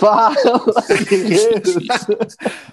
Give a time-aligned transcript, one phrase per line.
[0.00, 0.32] Fala!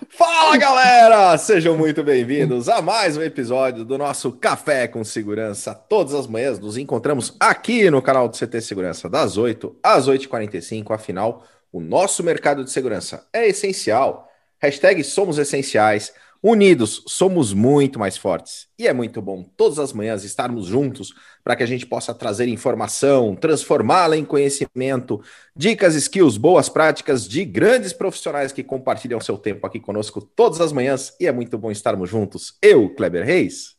[0.08, 1.38] Fala, galera!
[1.38, 5.76] Sejam muito bem-vindos a mais um episódio do nosso Café com Segurança.
[5.76, 10.92] Todas as manhãs nos encontramos aqui no canal do CT Segurança, das 8 às 8h45.
[10.92, 14.32] Afinal, o nosso mercado de segurança é essencial.
[14.58, 16.14] Hashtag somos essenciais.
[16.42, 18.68] Unidos, somos muito mais fortes.
[18.78, 22.48] E é muito bom todas as manhãs estarmos juntos para que a gente possa trazer
[22.48, 25.22] informação, transformá-la em conhecimento,
[25.56, 30.72] dicas, skills, boas práticas de grandes profissionais que compartilham seu tempo aqui conosco todas as
[30.72, 31.16] manhãs.
[31.20, 32.56] E é muito bom estarmos juntos.
[32.62, 33.76] Eu, Kleber Reis,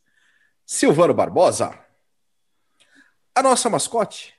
[0.65, 1.77] Silvano Barbosa,
[3.33, 4.33] a nossa mascote,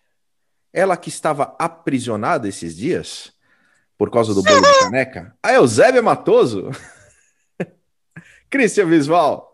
[0.72, 3.32] ela que estava aprisionada esses dias
[3.96, 6.70] por causa do bolo de caneca, a Eusébia Matoso.
[8.50, 9.48] Cristian Visval.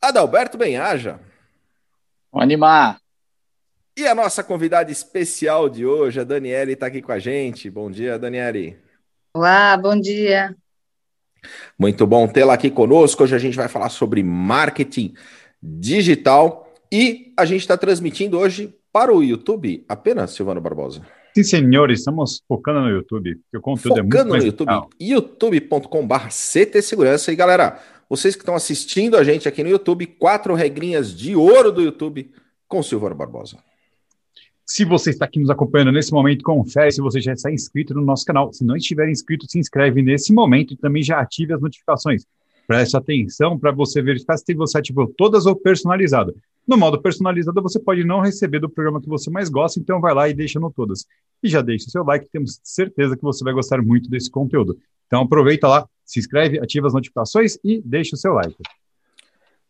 [0.00, 1.20] Adalberto Benhaja.
[2.32, 2.98] Vamos animar.
[3.94, 7.68] E a nossa convidada especial de hoje, a Daniele, está aqui com a gente.
[7.68, 8.78] Bom dia, Daniele.
[9.34, 10.56] Olá, bom dia.
[11.78, 13.24] Muito bom tê-la aqui conosco.
[13.24, 15.14] Hoje a gente vai falar sobre marketing
[15.62, 21.02] digital e a gente está transmitindo hoje para o YouTube apenas, Silvano Barbosa.
[21.34, 26.28] Sim, senhor, estamos focando no YouTube, porque o conteúdo focando é muito no YouTube, youtube.com.br
[26.28, 27.32] CT Segurança.
[27.32, 31.70] E galera, vocês que estão assistindo a gente aqui no YouTube, quatro regrinhas de ouro
[31.70, 32.30] do YouTube
[32.66, 33.58] com Silvano Barbosa.
[34.66, 38.04] Se você está aqui nos acompanhando nesse momento, confere se você já está inscrito no
[38.04, 38.52] nosso canal.
[38.52, 42.26] Se não estiver inscrito, se inscreve nesse momento e também já ative as notificações.
[42.68, 46.36] Preste atenção para você verificar se você ativou todas ou personalizado.
[46.66, 50.12] No modo personalizado, você pode não receber do programa que você mais gosta, então vai
[50.12, 51.06] lá e deixa no todas.
[51.42, 54.78] E já deixa o seu like, temos certeza que você vai gostar muito desse conteúdo.
[55.06, 58.58] Então aproveita lá, se inscreve, ativa as notificações e deixa o seu like.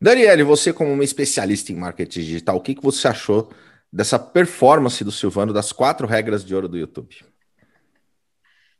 [0.01, 3.49] Daniele, você como uma especialista em marketing digital, o que, que você achou
[3.93, 7.15] dessa performance do Silvano das quatro regras de ouro do YouTube?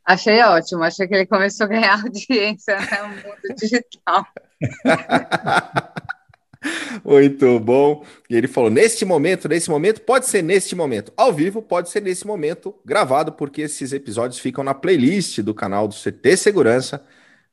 [0.09, 4.25] Achei ótimo, achei que ele começou a ganhar audiência no mundo digital.
[7.05, 8.03] Muito bom.
[8.27, 11.13] E ele falou: neste momento, nesse momento, pode ser neste momento.
[11.15, 15.87] Ao vivo, pode ser nesse momento gravado, porque esses episódios ficam na playlist do canal
[15.87, 17.05] do CT Segurança.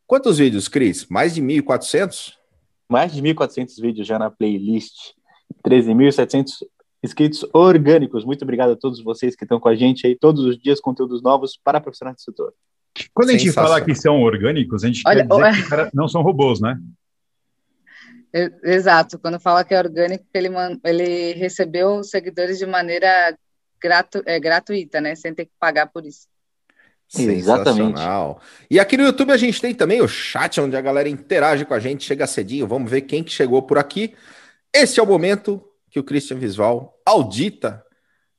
[0.06, 1.04] Quantos vídeos, Cris?
[1.10, 2.36] Mais de 1.400?
[2.88, 5.12] Mais de 1.400 vídeos já na playlist.
[5.62, 6.52] 13.700
[7.06, 8.24] inscritos orgânicos.
[8.24, 11.22] Muito obrigado a todos vocês que estão com a gente aí todos os dias, conteúdos
[11.22, 12.52] novos para profissionais do setor.
[13.14, 16.22] Quando a gente fala que são orgânicos, a gente Olha, quer dizer que não são
[16.22, 16.78] robôs, né?
[18.62, 20.48] Exato, quando fala que é orgânico, ele,
[20.84, 23.36] ele recebeu seguidores de maneira
[23.80, 25.14] gratu, é, gratuita, né?
[25.14, 26.26] Sem ter que pagar por isso.
[27.08, 28.40] Sensacional.
[28.70, 31.72] E aqui no YouTube a gente tem também o chat, onde a galera interage com
[31.72, 32.66] a gente, chega cedinho.
[32.66, 34.14] Vamos ver quem que chegou por aqui.
[34.74, 35.62] Esse é o momento
[35.96, 37.82] que o Christian Visval audita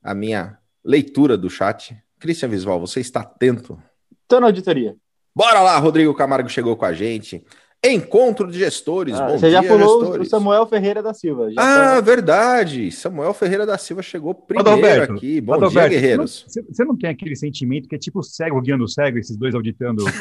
[0.04, 1.98] a minha leitura do chat.
[2.20, 3.82] Christian Visval, você está atento?
[4.22, 4.96] Estou na auditoria.
[5.36, 7.44] Bora lá, Rodrigo Camargo chegou com a gente.
[7.84, 9.16] Encontro de gestores.
[9.16, 10.28] Ah, Bom você dia, já falou gestores.
[10.28, 11.48] o Samuel Ferreira da Silva.
[11.58, 12.02] ah, tá...
[12.02, 12.92] verdade.
[12.92, 15.42] Samuel Ferreira da Silva chegou primeiro Adalberto, aqui.
[15.42, 16.46] Bom Adalberto, dia, guerreiros.
[16.48, 19.56] Você não, você não, tem aquele sentimento que é tipo cego guiando cego, esses dois
[19.56, 20.04] auditando?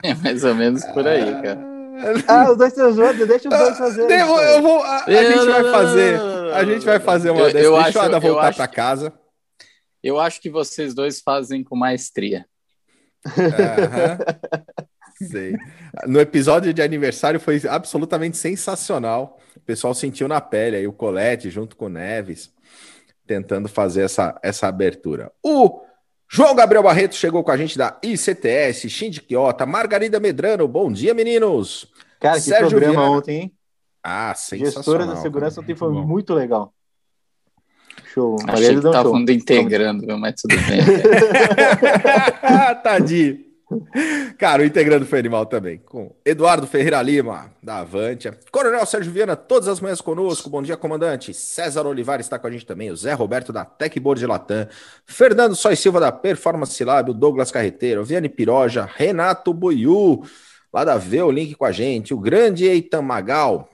[0.00, 1.73] é mais ou menos por aí, cara.
[2.26, 4.10] Ah, os dois juntos, deixa os dois fazer.
[4.10, 6.20] Eu, eu vou, a, a gente vai fazer.
[6.54, 7.62] A gente vai fazer uma eu, dessas.
[7.62, 9.12] Eu deixa acho, voltar para casa.
[10.02, 12.46] Eu acho que vocês dois fazem com maestria.
[13.26, 15.26] Uhum.
[15.28, 15.56] Sei.
[16.06, 19.38] No episódio de aniversário foi absolutamente sensacional.
[19.56, 22.52] O pessoal sentiu na pele aí o Colete junto com o Neves
[23.26, 25.32] tentando fazer essa, essa abertura.
[25.42, 25.80] O
[26.34, 31.14] João Gabriel Barreto chegou com a gente da ICTS, Shinji Quiota, Margarida Medrano, bom dia,
[31.14, 31.86] meninos.
[32.18, 33.08] Cara, que Sérgio programa Viana...
[33.08, 33.52] ontem, hein?
[34.02, 34.72] Ah, sensacional.
[34.72, 36.74] Gestora da segurança ontem foi muito legal.
[38.12, 38.34] Show.
[38.48, 40.80] Achei que tava falando integrando, mas tudo bem.
[42.82, 43.43] Tadinho.
[44.38, 45.78] Cara, o integrando foi animal também.
[45.78, 48.38] Com Eduardo Ferreira Lima, da Avantia.
[48.50, 50.50] Coronel Sérgio Viana, todas as manhãs conosco.
[50.50, 51.32] Bom dia, comandante.
[51.32, 52.90] César Olivar está com a gente também.
[52.90, 54.68] O Zé Roberto da Techboard de Latam.
[55.06, 57.10] Fernando Sois Silva da Performance Lab.
[57.10, 58.04] O Douglas Carreteiro.
[58.04, 58.88] Viane Piroja.
[58.94, 60.22] Renato Boiú,
[60.72, 62.12] lá da V, o link com a gente.
[62.12, 63.68] O grande Eitan Magal.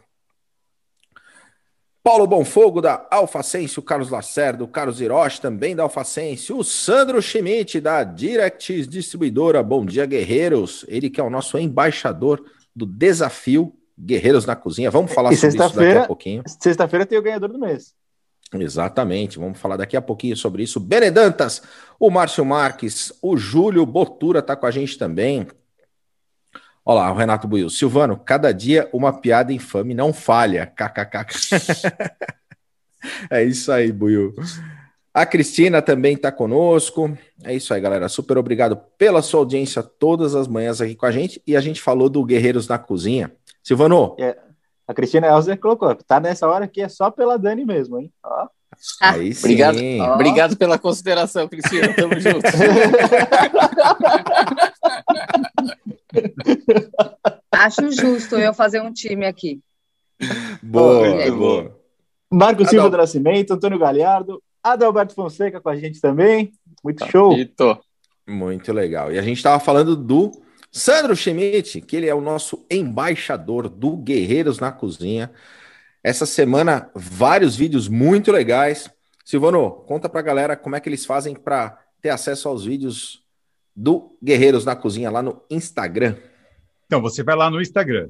[2.02, 7.20] Paulo Bonfogo, da Alfacense, o Carlos Lacerda, o Carlos Hiroshi, também da Alfacense, o Sandro
[7.20, 9.62] Schmidt, da Directs Distribuidora.
[9.62, 10.84] Bom dia, guerreiros.
[10.88, 12.42] Ele que é o nosso embaixador
[12.74, 14.90] do desafio Guerreiros na Cozinha.
[14.90, 16.42] Vamos falar e sobre isso daqui a pouquinho.
[16.46, 17.94] Sexta-feira tem o ganhador do mês.
[18.52, 20.80] Exatamente, vamos falar daqui a pouquinho sobre isso.
[20.80, 21.62] Benedantas,
[22.00, 25.46] o Márcio Marques, o Júlio Botura está com a gente também.
[26.84, 27.68] Olha lá, o Renato Buiu.
[27.68, 30.66] Silvano, cada dia uma piada infame não falha.
[30.66, 31.26] KKK.
[33.30, 34.34] é isso aí, Buiu.
[35.12, 37.16] A Cristina também está conosco.
[37.42, 38.08] É isso aí, galera.
[38.08, 41.42] Super obrigado pela sua audiência todas as manhãs aqui com a gente.
[41.46, 43.32] E a gente falou do Guerreiros na Cozinha.
[43.62, 44.16] Silvano.
[44.18, 44.38] É,
[44.86, 45.94] a Cristina Elzer colocou.
[45.94, 48.12] Tá nessa hora aqui é só pela Dani mesmo, hein?
[48.24, 48.48] Ó.
[49.00, 49.44] Aí sim.
[49.44, 50.14] Obrigado, oh.
[50.14, 51.92] obrigado pela consideração, Cristina.
[51.94, 52.40] Tamo junto.
[57.52, 59.60] Acho justo eu fazer um time aqui.
[60.62, 61.76] Boa, oh, boa.
[62.30, 66.52] Marco Silva do Nascimento, Antônio Galhardo, Adalberto Fonseca com a gente também.
[66.82, 67.36] Muito show.
[68.26, 69.12] Muito legal.
[69.12, 70.30] E a gente estava falando do
[70.70, 75.30] Sandro Schmidt, que ele é o nosso embaixador do Guerreiros na Cozinha.
[76.02, 78.90] Essa semana, vários vídeos muito legais.
[79.24, 83.22] Silvano, conta pra galera como é que eles fazem para ter acesso aos vídeos
[83.76, 86.16] do Guerreiros na Cozinha lá no Instagram.
[86.86, 88.08] Então, você vai lá no Instagram,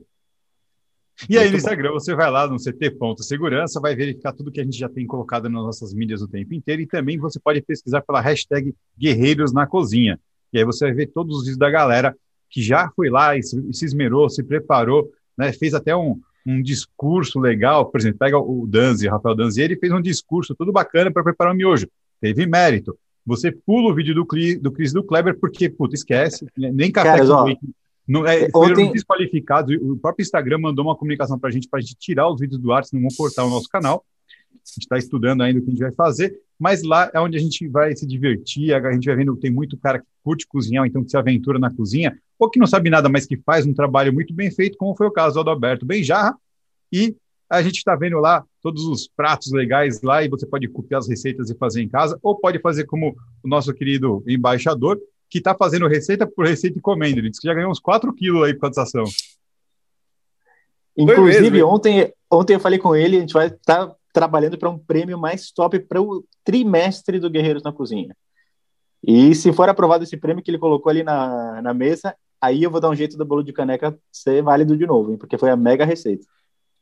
[1.28, 4.78] e aí no Instagram você vai lá no ct.segurança, vai verificar tudo que a gente
[4.78, 8.20] já tem colocado nas nossas mídias o tempo inteiro e também você pode pesquisar pela
[8.20, 10.18] hashtag Guerreiros na Cozinha.
[10.52, 12.16] E aí você vai ver todos os vídeos da galera
[12.48, 17.38] que já foi lá e se esmerou, se preparou, né, fez até um, um discurso
[17.38, 21.10] legal, por exemplo, pega o Danzi, o Rafael Danzi, ele fez um discurso tudo bacana
[21.10, 21.88] para preparar o miojo,
[22.20, 22.96] teve mérito.
[23.26, 24.26] Você pula o vídeo do,
[24.60, 27.60] do Cris do Kleber porque, puta, esquece, nem café Caras, com leite
[28.10, 28.90] não, é, Ontem...
[28.90, 29.76] desqualificados.
[29.80, 32.60] O próprio Instagram mandou uma comunicação para a gente para a gente tirar os vídeos
[32.60, 34.04] do ar, senão vão cortar o nosso canal.
[34.52, 37.38] A gente está estudando ainda o que a gente vai fazer, mas lá é onde
[37.38, 38.74] a gente vai se divertir.
[38.74, 41.74] A gente vai vendo, tem muito cara que curte cozinhar, então que se aventura na
[41.74, 44.94] cozinha, ou que não sabe nada, mas que faz um trabalho muito bem feito, como
[44.94, 46.36] foi o caso do Adalberto Benjarra.
[46.92, 47.16] E
[47.48, 51.08] a gente está vendo lá todos os pratos legais lá, e você pode copiar as
[51.08, 55.54] receitas e fazer em casa, ou pode fazer como o nosso querido embaixador, que está
[55.54, 57.20] fazendo receita por receita e comendo.
[57.20, 59.04] Ele disse que já ganhou uns 4 quilos aí com essa ação.
[60.94, 64.78] Inclusive, ontem, ontem eu falei com ele, a gente vai estar tá trabalhando para um
[64.78, 68.16] prêmio mais top para o trimestre do Guerreiros na Cozinha.
[69.02, 72.70] E se for aprovado esse prêmio que ele colocou ali na, na mesa, aí eu
[72.70, 75.16] vou dar um jeito do bolo de caneca ser válido de novo, hein?
[75.16, 76.24] porque foi a mega receita.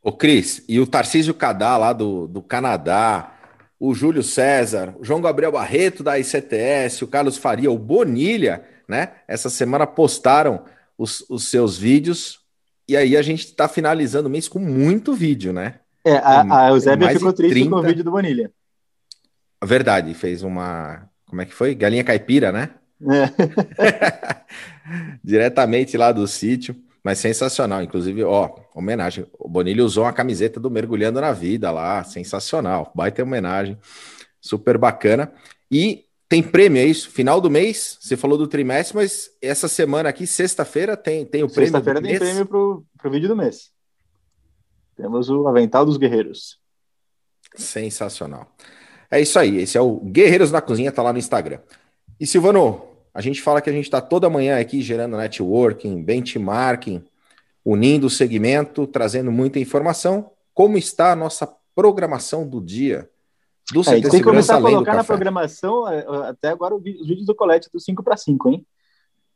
[0.02, 3.34] Ô, Cris, e o Tarcísio Cadá lá do, do Canadá,
[3.78, 9.12] o Júlio César, o João Gabriel Barreto da ICTS, o Carlos Faria, o Bonilha, né?
[9.28, 10.64] Essa semana postaram
[10.96, 12.40] os, os seus vídeos
[12.88, 15.80] e aí a gente está finalizando o mês com muito vídeo, né?
[16.08, 17.70] É, a, a Eusébia ficou triste 30...
[17.70, 18.50] com o vídeo do Bonilha.
[19.62, 21.08] Verdade, fez uma.
[21.26, 21.74] Como é que foi?
[21.74, 22.70] Galinha caipira, né?
[23.02, 23.30] É.
[25.22, 26.74] Diretamente lá do sítio.
[27.04, 29.26] Mas sensacional, inclusive, ó, homenagem.
[29.38, 32.92] O Bonilha usou uma camiseta do Mergulhando na Vida lá, sensacional.
[32.94, 33.78] Vai ter homenagem,
[34.40, 35.32] super bacana.
[35.70, 37.10] E tem prêmio, é isso?
[37.10, 41.48] Final do mês, você falou do trimestre, mas essa semana aqui, sexta-feira, tem, tem o
[41.48, 41.70] prêmio.
[41.70, 43.70] Sexta-feira tem prêmio pro, pro vídeo do mês.
[44.98, 46.58] Temos o Avental dos Guerreiros.
[47.54, 48.48] Sensacional.
[49.08, 51.60] É isso aí, esse é o Guerreiros na Cozinha, tá lá no Instagram.
[52.18, 52.82] E Silvano,
[53.14, 57.04] a gente fala que a gente está toda manhã aqui gerando networking, benchmarking,
[57.64, 60.32] unindo o segmento, trazendo muita informação.
[60.52, 63.08] Como está a nossa programação do dia?
[63.72, 67.24] Do é, tem que começar a colocar na programação é, é, até agora os vídeos
[67.24, 68.66] do Colete do 5 para 5, hein?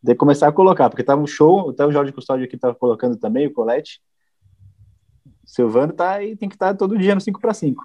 [0.05, 2.75] Tem que começar a colocar, porque tá um show, até o Jorge Custódio aqui tá
[2.75, 4.01] colocando também, o Colete.
[5.53, 7.85] Silvano tá aí, tem que estar tá todo dia no 5 para 5.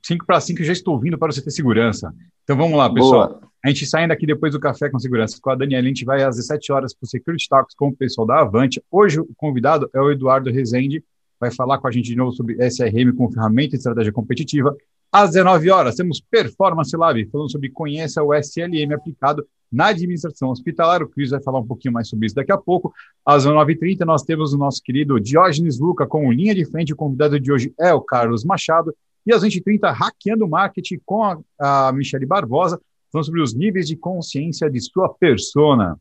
[0.00, 2.14] 5 para 5 já estou vindo para você ter segurança.
[2.44, 3.28] Então vamos lá, pessoal.
[3.30, 3.40] Boa.
[3.64, 6.22] A gente saindo aqui depois do Café com Segurança com a Daniela, a gente vai
[6.22, 8.80] às 17 horas para o Security Talks com o pessoal da Avante.
[8.92, 11.02] Hoje o convidado é o Eduardo Rezende,
[11.40, 14.76] vai falar com a gente de novo sobre SRM com ferramenta e estratégia competitiva.
[15.10, 21.02] Às 19 horas temos Performance Lab, falando sobre conheça o SLM aplicado na administração hospitalar.
[21.02, 22.92] O Cris vai falar um pouquinho mais sobre isso daqui a pouco.
[23.24, 26.92] Às 19h30 nós temos o nosso querido Diógenes Luca com linha de frente.
[26.92, 28.94] O convidado de hoje é o Carlos Machado.
[29.26, 32.80] E às 20h30, Hackeando o Marketing com a, a Michele Barbosa,
[33.12, 35.98] falando sobre os níveis de consciência de sua persona.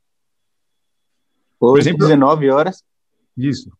[1.59, 2.83] Por exemplo, 19 horas.
[3.35, 3.71] Isso.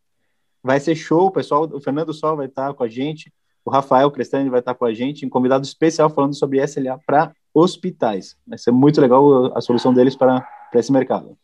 [0.62, 1.70] Vai ser show, pessoal.
[1.72, 3.32] O Fernando Sol vai estar com a gente,
[3.68, 7.34] o Rafael Crestani vai estar com a gente, um convidado especial falando sobre SLA para
[7.54, 8.38] hospitais.
[8.48, 10.40] Vai ser muito legal a solução deles para,
[10.72, 11.38] para esse mercado.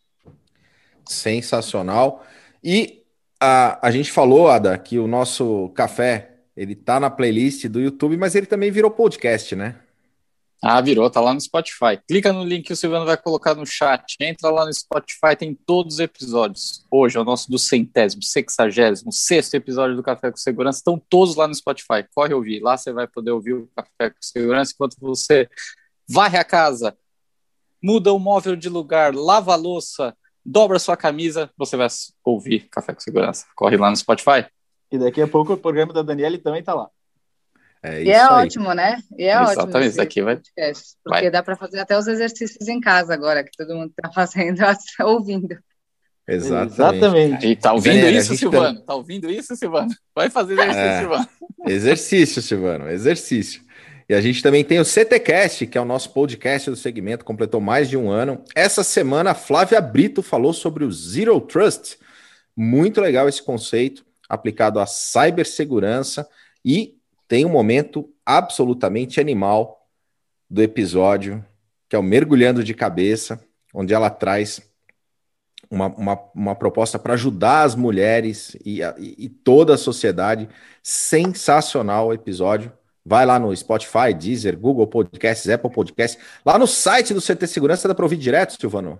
[1.04, 2.24] Sensacional.
[2.62, 3.02] E
[3.38, 8.16] a, a gente falou, Ada, que o nosso café ele tá na playlist do YouTube,
[8.16, 9.76] mas ele também virou podcast, né?
[10.66, 12.00] Ah, virou, tá lá no Spotify.
[12.08, 14.16] Clica no link que o Silvano vai colocar no chat.
[14.18, 16.82] Entra lá no Spotify, tem todos os episódios.
[16.90, 20.78] Hoje é o nosso do centésimo, sexagésimo, sexto episódio do Café com Segurança.
[20.78, 22.06] Estão todos lá no Spotify.
[22.14, 22.60] Corre ouvir.
[22.62, 25.50] Lá você vai poder ouvir o Café com Segurança enquanto você
[26.08, 26.96] varre a casa,
[27.82, 31.88] muda o móvel de lugar, lava a louça, dobra a sua camisa, você vai
[32.24, 33.44] ouvir Café com Segurança.
[33.54, 34.46] Corre lá no Spotify.
[34.90, 36.88] E daqui a pouco o programa da Daniela também está lá.
[37.86, 38.98] É e é ótimo, né?
[39.18, 39.80] E é Exatamente, ótimo.
[39.90, 41.30] isso aqui vai- podcast, porque vai.
[41.30, 44.58] dá para fazer até os exercícios em casa agora, que todo mundo está fazendo,
[45.04, 45.56] ouvindo.
[46.26, 46.72] Exatamente.
[46.74, 47.46] Exatamente.
[47.46, 48.80] E tá ouvindo isso, gente Silvano?
[48.80, 49.90] Tá ouvindo isso, Silvano?
[50.14, 51.00] Vai fazer exercício, É.
[51.00, 51.28] Silvano.
[51.68, 53.62] Exercício, Silvano, exercício.
[54.08, 57.60] E a gente também tem o CTcast, que é o nosso podcast do segmento, completou
[57.60, 58.42] mais de um ano.
[58.54, 61.98] Essa semana, a Flávia Brito falou sobre o Zero Trust.
[62.56, 66.26] Muito legal esse conceito aplicado à cibersegurança
[66.64, 66.93] e
[67.26, 69.88] tem um momento absolutamente animal
[70.48, 71.44] do episódio,
[71.88, 73.42] que é o Mergulhando de Cabeça,
[73.74, 74.60] onde ela traz
[75.70, 80.48] uma, uma, uma proposta para ajudar as mulheres e, e- toda a sociedade.
[80.82, 82.72] Sensacional o episódio.
[83.04, 86.22] Vai lá no Spotify, Deezer, Google Podcasts, Apple Podcasts.
[86.44, 88.98] Lá no site do CT Segurança dá para ouvir direto, Silvano.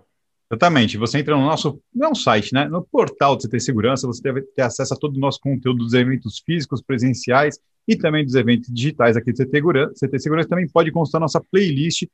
[0.50, 0.98] Exatamente.
[0.98, 2.68] Você entra no nosso, não é site, né?
[2.68, 5.94] No portal do CT Segurança, você deve ter acesso a todo o nosso conteúdo dos
[5.94, 10.06] eventos físicos, presenciais e também dos eventos digitais aqui do CT Segurança.
[10.06, 12.04] CT Segurança também pode consultar nossa playlist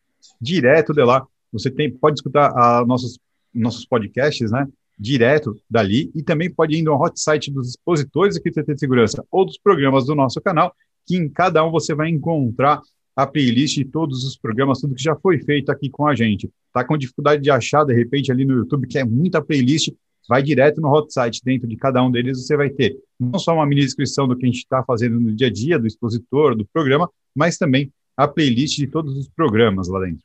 [0.41, 1.27] direto de lá.
[1.53, 3.19] Você tem, pode escutar a, nossos,
[3.55, 4.67] nossos podcasts, né?
[4.99, 9.25] Direto dali e também pode ir no hot site dos expositores aqui do CT Segurança
[9.31, 10.75] ou dos programas do nosso canal,
[11.07, 12.81] que em cada um você vai encontrar
[13.17, 16.51] a playlist de todos os programas, tudo que já foi feito aqui com a gente
[16.73, 19.93] tá com dificuldade de achar, de repente, ali no YouTube, que é muita playlist,
[20.29, 23.55] vai direto no hot site, dentro de cada um deles você vai ter não só
[23.55, 26.55] uma mini descrição do que a gente está fazendo no dia a dia, do expositor,
[26.57, 30.23] do programa, mas também a playlist de todos os programas lá dentro.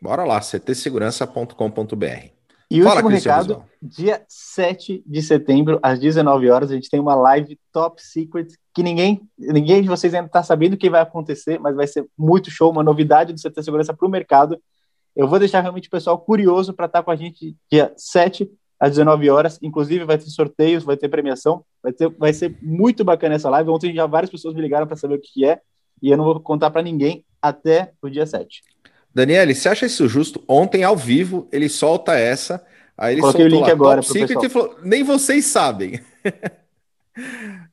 [0.00, 2.38] Bora lá, ctsegurança.com.br.
[2.70, 3.64] E o Fala, último Cristiano recado, Zão.
[3.82, 8.82] dia 7 de setembro, às 19 horas, a gente tem uma live top secret que
[8.82, 12.50] ninguém, ninguém de vocês ainda está sabendo o que vai acontecer, mas vai ser muito
[12.50, 14.60] show, uma novidade do CT Segurança para o mercado.
[15.16, 18.90] Eu vou deixar realmente o pessoal curioso para estar com a gente dia 7 às
[18.90, 19.58] 19 horas.
[19.62, 23.70] Inclusive, vai ter sorteios, vai ter premiação, vai, ter, vai ser muito bacana essa live.
[23.70, 25.60] Ontem já várias pessoas me ligaram para saber o que é,
[26.02, 28.62] e eu não vou contar para ninguém até o dia 7.
[29.14, 30.42] Daniele, você acha isso justo?
[30.46, 32.64] Ontem, ao vivo, ele solta essa.
[32.96, 34.44] Aí ele Coloquei o link agora Secret pessoal.
[34.44, 36.00] e falou: nem vocês sabem.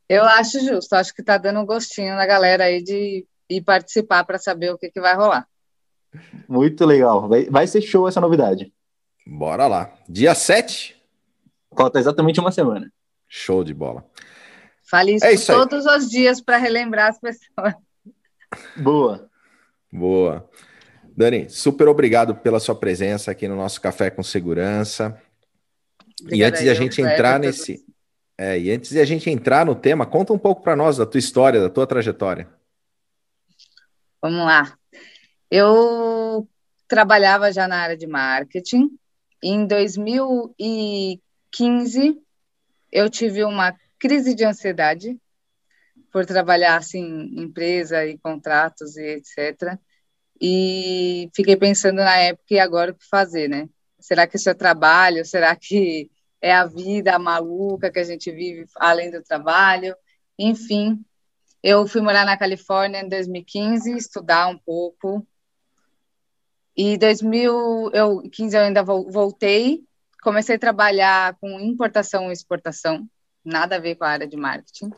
[0.08, 4.24] Eu acho justo, acho que tá dando um gostinho na galera aí de ir participar
[4.24, 5.48] para saber o que, que vai rolar.
[6.48, 7.28] Muito legal.
[7.28, 8.72] Vai, vai ser show essa novidade.
[9.26, 9.92] Bora lá.
[10.08, 10.95] Dia 7,
[11.76, 12.92] Falta exatamente uma semana.
[13.28, 14.06] show de bola.
[14.90, 15.58] Fale isso, É isso aí.
[15.58, 17.74] todos os dias para relembrar as pessoas.
[18.78, 19.30] Boa.
[19.92, 20.50] Boa.
[21.18, 25.20] Dani, super obrigado pela sua presença aqui no nosso Café com Segurança.
[26.22, 27.84] e Obrigada antes de a aí, gente entrar nesse.
[28.38, 31.06] É, e antes de a gente entrar no tema, conta um pouco para nós da
[31.06, 32.48] tua história, da tua trajetória.
[34.22, 34.78] Vamos lá.
[35.50, 36.48] Eu
[36.88, 38.90] trabalhava já na área de marketing.
[39.44, 41.22] Em 2015,
[42.92, 45.20] eu tive uma crise de ansiedade
[46.12, 49.78] por trabalhar assim em empresa e contratos e etc.
[50.42, 53.70] E fiquei pensando na época e agora o que fazer, né?
[54.00, 55.26] Será que isso é trabalho?
[55.26, 56.10] Será que
[56.42, 59.96] é a vida maluca que a gente vive além do trabalho?
[60.38, 61.04] Enfim,
[61.64, 65.26] eu fui morar na Califórnia em 2015, estudar um pouco.
[66.78, 69.84] E 2015 eu ainda vol- voltei,
[70.26, 73.08] comecei a trabalhar com importação e exportação,
[73.46, 74.90] nada a ver com a área de marketing.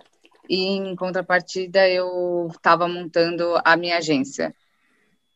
[0.49, 4.55] E em contrapartida eu estava montando a minha agência.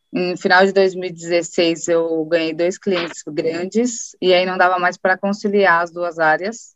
[0.10, 5.18] No final de 2016 eu ganhei dois clientes grandes e aí não dava mais para
[5.18, 6.74] conciliar as duas áreas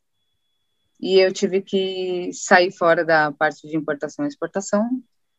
[1.00, 4.90] e eu tive que sair fora da parte de importação e exportação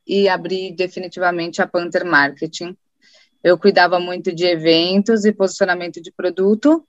[0.07, 2.75] e abrir definitivamente a Panther Marketing.
[3.45, 6.87] Eu cuidava muito de eventos e posicionamento de produto,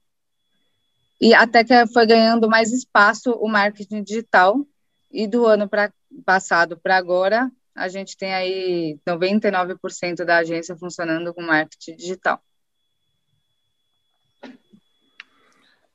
[1.20, 4.66] e até que foi ganhando mais espaço o marketing digital,
[5.12, 5.92] e do ano pra,
[6.26, 12.42] passado para agora, a gente tem aí 99% da agência funcionando com marketing digital.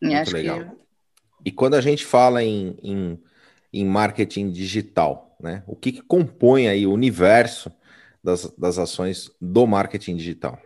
[0.01, 0.61] E Muito acho legal.
[0.61, 0.77] que
[1.45, 3.23] E quando a gente fala em, em,
[3.73, 5.63] em marketing digital, né?
[5.67, 7.71] O que, que compõe aí o universo
[8.23, 10.61] das, das ações do marketing digital?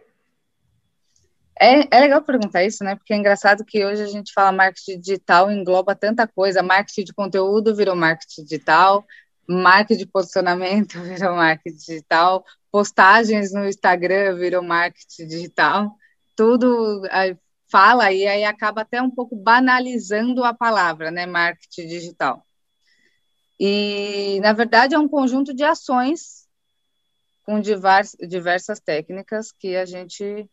[1.59, 2.95] É, é legal perguntar isso, né?
[2.97, 6.63] Porque é engraçado que hoje a gente fala marketing digital, engloba tanta coisa.
[6.63, 9.07] Marketing de conteúdo virou marketing digital,
[9.49, 15.97] marketing de posicionamento virou marketing digital, postagens no Instagram virou marketing digital.
[16.37, 17.37] Tudo aí,
[17.71, 21.25] fala e aí acaba até um pouco banalizando a palavra, né?
[21.27, 22.47] Marketing digital.
[23.59, 26.47] E, na verdade, é um conjunto de ações
[27.43, 30.47] com divers, diversas técnicas que a gente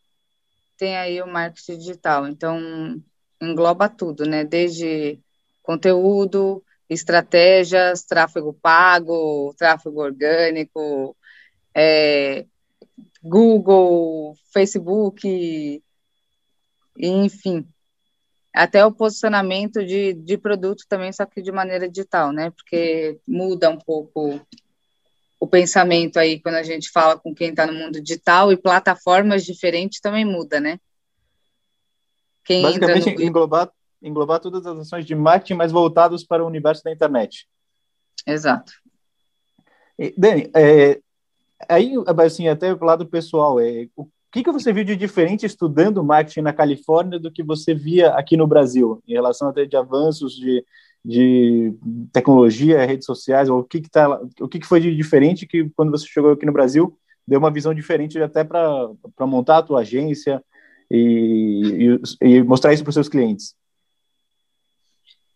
[0.84, 2.28] tem aí o marketing digital.
[2.28, 3.02] Então,
[3.42, 4.44] engloba tudo, né?
[4.44, 5.18] Desde
[5.62, 11.16] conteúdo, estratégias, tráfego pago, tráfego orgânico,
[11.74, 12.46] é,
[13.24, 15.82] Google, Facebook,
[16.98, 17.66] enfim,
[18.54, 22.52] até o posicionamento de, de produto também, só que de maneira digital, né?
[22.52, 24.42] Porque muda um pouco
[25.44, 29.44] o pensamento aí quando a gente fala com quem está no mundo digital e plataformas
[29.44, 30.80] diferentes também muda, né?
[32.46, 33.22] Quem Basicamente, no...
[33.22, 33.70] englobar,
[34.02, 37.46] englobar todas as ações de marketing, mas voltados para o universo da internet.
[38.26, 38.72] Exato.
[40.00, 41.02] E, Dani, é,
[41.68, 41.92] aí,
[42.26, 46.40] assim, até o lado pessoal, é, o que, que você viu de diferente estudando marketing
[46.40, 50.64] na Califórnia do que você via aqui no Brasil, em relação até de avanços de,
[51.04, 51.74] de
[52.12, 55.70] tecnologia, redes sociais, ou o que que, tá, o que, que foi de diferente que
[55.76, 58.90] quando você chegou aqui no Brasil deu uma visão diferente até para
[59.22, 60.44] montar a tua agência
[60.90, 63.56] e, e, e mostrar isso para os seus clientes?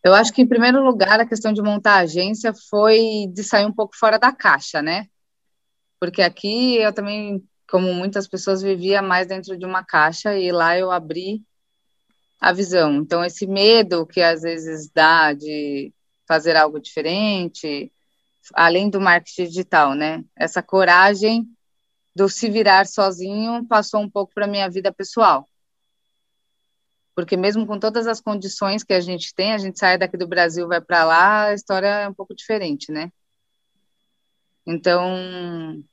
[0.03, 3.65] Eu acho que, em primeiro lugar, a questão de montar a agência foi de sair
[3.65, 5.07] um pouco fora da caixa, né?
[6.00, 10.77] Porque aqui eu também como muitas pessoas, vivia mais dentro de uma caixa e lá
[10.77, 11.43] eu abri
[12.39, 12.96] a visão.
[12.96, 15.94] Então, esse medo que às vezes dá de
[16.27, 17.91] fazer algo diferente,
[18.53, 20.24] além do marketing digital, né?
[20.36, 21.48] Essa coragem
[22.15, 25.48] do se virar sozinho passou um pouco para minha vida pessoal.
[27.15, 30.27] Porque mesmo com todas as condições que a gente tem, a gente sai daqui do
[30.27, 33.12] Brasil, vai para lá, a história é um pouco diferente, né?
[34.65, 35.84] Então,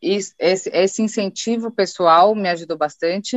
[0.00, 3.36] esse, esse incentivo pessoal me ajudou bastante.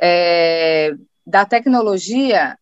[0.00, 0.92] É,
[1.26, 2.58] da tecnologia,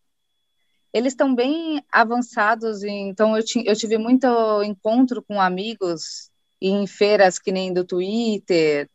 [0.93, 4.27] eles estão bem avançados, então eu, eu tive muito
[4.63, 8.89] encontro com amigos em feiras que nem do Twitter,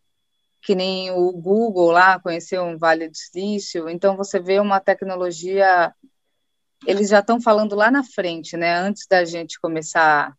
[0.62, 5.92] que nem o Google lá, conheceu um Vale do Silício, então você vê uma tecnologia,
[6.86, 10.34] eles já estão falando lá na frente, né, antes da gente começar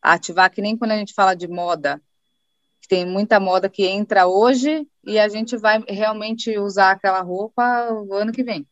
[0.00, 2.02] a ativar, que nem quando a gente fala de moda,
[2.88, 8.12] tem muita moda que entra hoje e a gente vai realmente usar aquela roupa o
[8.12, 8.66] ano que vem.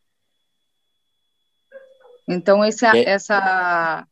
[2.30, 3.08] Então, esse, é.
[3.08, 4.06] essa,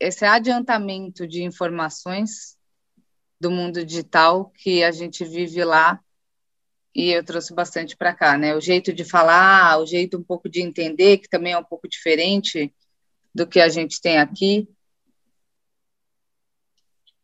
[0.00, 2.56] esse adiantamento de informações
[3.40, 6.00] do mundo digital que a gente vive lá
[6.94, 8.56] e eu trouxe bastante para cá, né?
[8.56, 11.88] O jeito de falar, o jeito um pouco de entender, que também é um pouco
[11.88, 12.74] diferente
[13.34, 14.68] do que a gente tem aqui.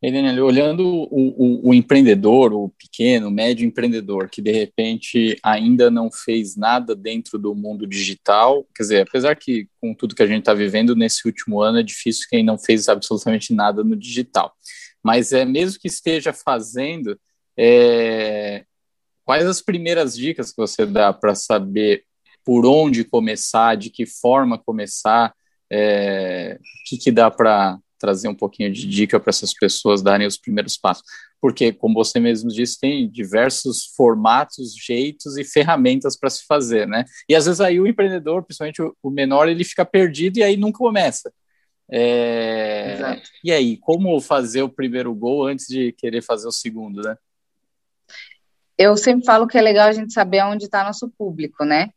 [0.06, 6.10] Helene, olhando o, o, o, empreendedor, o pequeno, médio empreendedor, que de repente ainda não
[6.12, 10.40] fez nada dentro do mundo digital, quer dizer, apesar que com tudo que a gente
[10.40, 14.54] está vivendo nesse último ano é difícil quem não fez absolutamente nada no digital,
[15.02, 17.18] mas é mesmo que esteja fazendo,
[17.56, 18.64] é,
[19.24, 22.04] quais as primeiras dicas que você dá para saber
[22.44, 25.34] por onde começar, de que forma começar,
[25.72, 30.26] é, o que, que dá para trazer um pouquinho de dica para essas pessoas darem
[30.26, 31.02] os primeiros passos.
[31.40, 37.06] Porque, como você mesmo disse, tem diversos formatos, jeitos e ferramentas para se fazer, né?
[37.26, 40.78] E às vezes aí o empreendedor, principalmente o menor, ele fica perdido e aí nunca
[40.78, 41.32] começa.
[41.90, 43.22] É...
[43.42, 47.16] E aí, como fazer o primeiro gol antes de querer fazer o segundo, né?
[48.76, 51.88] Eu sempre falo que é legal a gente saber onde está nosso público, né?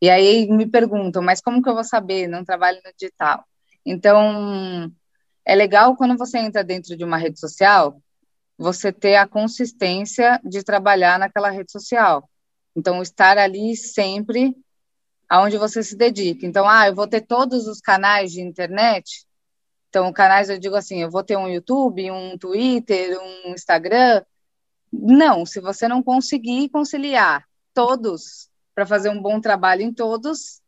[0.00, 2.28] E aí me perguntam, mas como que eu vou saber?
[2.28, 3.44] Não trabalho no digital.
[3.84, 4.92] Então,
[5.44, 8.00] é legal quando você entra dentro de uma rede social,
[8.56, 12.28] você ter a consistência de trabalhar naquela rede social.
[12.76, 14.56] Então, estar ali sempre
[15.28, 16.46] aonde você se dedica.
[16.46, 19.26] Então, ah, eu vou ter todos os canais de internet.
[19.88, 24.24] Então, canais, eu digo assim, eu vou ter um YouTube, um Twitter, um Instagram.
[24.92, 30.60] Não, se você não conseguir conciliar todos para fazer um bom trabalho em todos,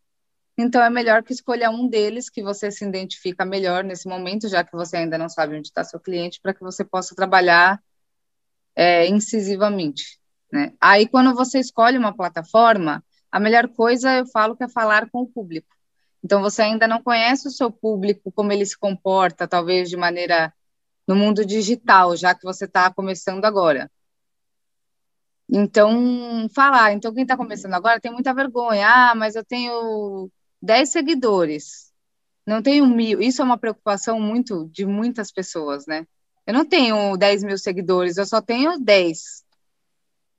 [0.58, 4.64] então é melhor que escolha um deles que você se identifica melhor nesse momento, já
[4.64, 7.82] que você ainda não sabe onde está seu cliente, para que você possa trabalhar
[8.74, 10.18] é, incisivamente.
[10.52, 10.72] Né?
[10.80, 15.22] Aí, quando você escolhe uma plataforma, a melhor coisa eu falo que é falar com
[15.22, 15.68] o público.
[16.24, 20.52] Então, você ainda não conhece o seu público, como ele se comporta, talvez de maneira
[21.06, 23.90] no mundo digital, já que você está começando agora.
[25.48, 26.92] Então, falar.
[26.92, 28.88] Então, quem está começando agora tem muita vergonha.
[28.88, 30.30] Ah, mas eu tenho
[30.66, 31.92] 10 seguidores.
[32.46, 33.20] Não tenho mil.
[33.22, 36.06] Isso é uma preocupação muito de muitas pessoas, né?
[36.46, 39.44] Eu não tenho 10 mil seguidores, eu só tenho 10.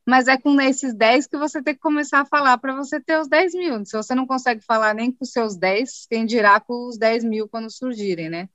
[0.06, 3.20] Mas é com esses 10 que você tem que começar a falar para você ter
[3.20, 3.86] os 10 mil.
[3.86, 7.24] Se você não consegue falar nem com os seus 10, quem dirá com os 10
[7.24, 8.50] mil quando surgirem, né?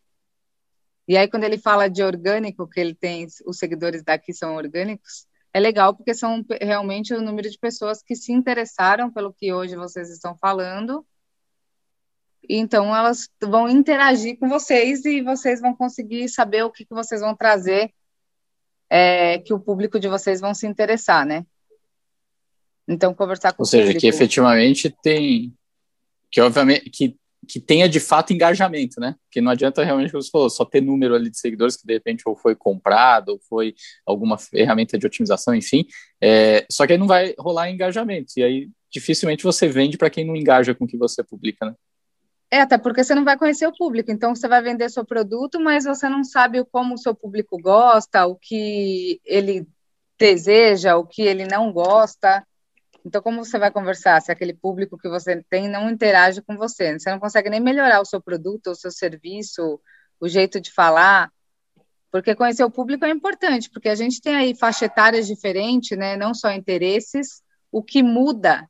[1.08, 5.26] E aí, quando ele fala de orgânico, que ele tem, os seguidores daqui são orgânicos,
[5.52, 9.76] é legal porque são realmente o número de pessoas que se interessaram pelo que hoje
[9.76, 11.04] vocês estão falando
[12.48, 17.20] então, elas vão interagir com vocês e vocês vão conseguir saber o que, que vocês
[17.20, 17.92] vão trazer
[18.90, 21.46] é, que o público de vocês vão se interessar, né?
[22.86, 24.00] Então, conversar com Ou seja, público.
[24.00, 25.54] que efetivamente tem.
[26.30, 26.90] Que obviamente.
[26.90, 27.16] Que,
[27.48, 29.16] que tenha de fato engajamento, né?
[29.30, 31.94] Que não adianta realmente, como você falou, só ter número ali de seguidores que de
[31.94, 33.74] repente ou foi comprado, ou foi
[34.06, 35.84] alguma ferramenta de otimização, enfim.
[36.20, 38.32] É, só que aí não vai rolar engajamento.
[38.36, 41.74] E aí dificilmente você vende para quem não engaja com o que você publica, né?
[42.52, 45.58] É, até porque você não vai conhecer o público, então você vai vender seu produto,
[45.58, 49.66] mas você não sabe como o seu público gosta, o que ele
[50.18, 52.46] deseja, o que ele não gosta.
[53.06, 56.98] Então, como você vai conversar se aquele público que você tem não interage com você?
[56.98, 59.80] Você não consegue nem melhorar o seu produto, o seu serviço,
[60.20, 61.32] o jeito de falar,
[62.10, 66.18] porque conhecer o público é importante, porque a gente tem aí faixa etárias diferentes, né?
[66.18, 68.68] Não só interesses, o que muda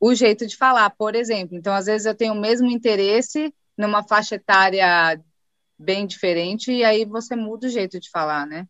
[0.00, 1.56] o jeito de falar, por exemplo.
[1.56, 5.20] Então, às vezes eu tenho o mesmo interesse numa faixa etária
[5.78, 8.66] bem diferente e aí você muda o jeito de falar, né?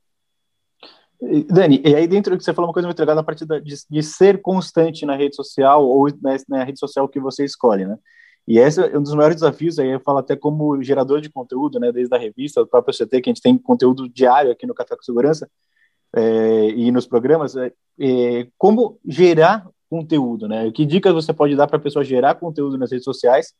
[1.48, 3.60] Dani, e aí dentro do que você falou uma coisa muito legal na parte de,
[3.90, 7.98] de, ser constante na rede social ou na, na, rede social que você escolhe, né?
[8.46, 11.78] E esse é um dos maiores desafios, aí eu falo até como gerador de conteúdo,
[11.78, 14.72] né, desde a revista, do próprio CT, que a gente tem conteúdo diário aqui no
[14.72, 15.50] Café com Segurança
[16.14, 20.70] é, e nos programas, é, é, como gerar conteúdo, né?
[20.72, 23.52] Que dicas você pode dar para a pessoa gerar conteúdo nas redes sociais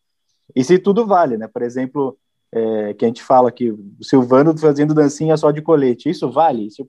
[0.54, 1.48] e se tudo vale, né?
[1.48, 2.18] Por exemplo,
[2.50, 6.66] é, que a gente fala que o Silvano fazendo dancinha só de colete, isso vale?
[6.66, 6.88] Isso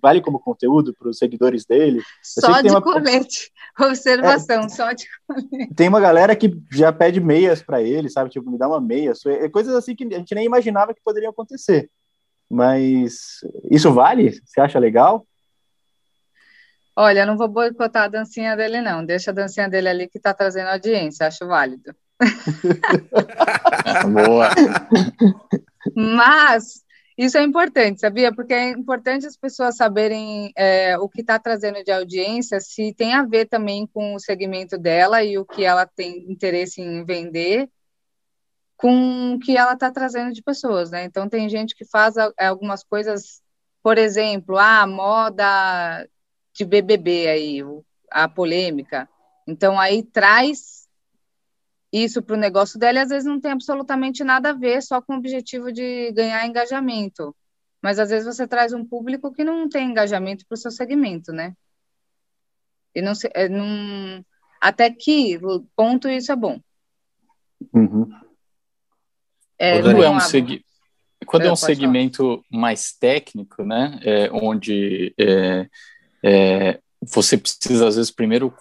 [0.00, 2.00] vale como conteúdo para os seguidores dele?
[2.22, 2.80] Só de uma...
[2.80, 5.74] colete, observação, é, só de colete.
[5.74, 8.30] Tem uma galera que já pede meias para ele, sabe?
[8.30, 11.30] Tipo, me dá uma meia, é coisas assim que a gente nem imaginava que poderiam
[11.30, 11.90] acontecer.
[12.48, 14.32] Mas isso vale?
[14.44, 15.26] Você acha legal?
[17.02, 19.02] Olha, não vou boicotar a dancinha dele, não.
[19.02, 21.96] Deixa a dancinha dele ali que está trazendo audiência, acho válido.
[24.12, 24.50] Boa.
[25.96, 26.84] Mas
[27.16, 28.34] isso é importante, sabia?
[28.34, 33.14] Porque é importante as pessoas saberem é, o que está trazendo de audiência, se tem
[33.14, 37.70] a ver também com o segmento dela e o que ela tem interesse em vender,
[38.76, 41.04] com o que ela está trazendo de pessoas, né?
[41.04, 43.40] Então tem gente que faz algumas coisas,
[43.82, 46.06] por exemplo, a ah, moda
[46.60, 47.58] de BBB aí,
[48.10, 49.08] a polêmica.
[49.46, 50.86] Então, aí traz
[51.90, 55.00] isso para o negócio dela e às vezes não tem absolutamente nada a ver, só
[55.00, 57.34] com o objetivo de ganhar engajamento.
[57.82, 61.32] Mas às vezes você traz um público que não tem engajamento para o seu segmento,
[61.32, 61.54] né?
[62.94, 64.24] E não, é, não,
[64.60, 65.40] até que
[65.74, 66.60] ponto isso é bom.
[67.72, 68.10] Uhum.
[69.58, 70.64] É, quando é um, segui...
[71.26, 72.42] quando é, é um segmento falar.
[72.50, 75.14] mais técnico, né, é, onde
[76.24, 78.52] é, você precisa, às vezes, primeiro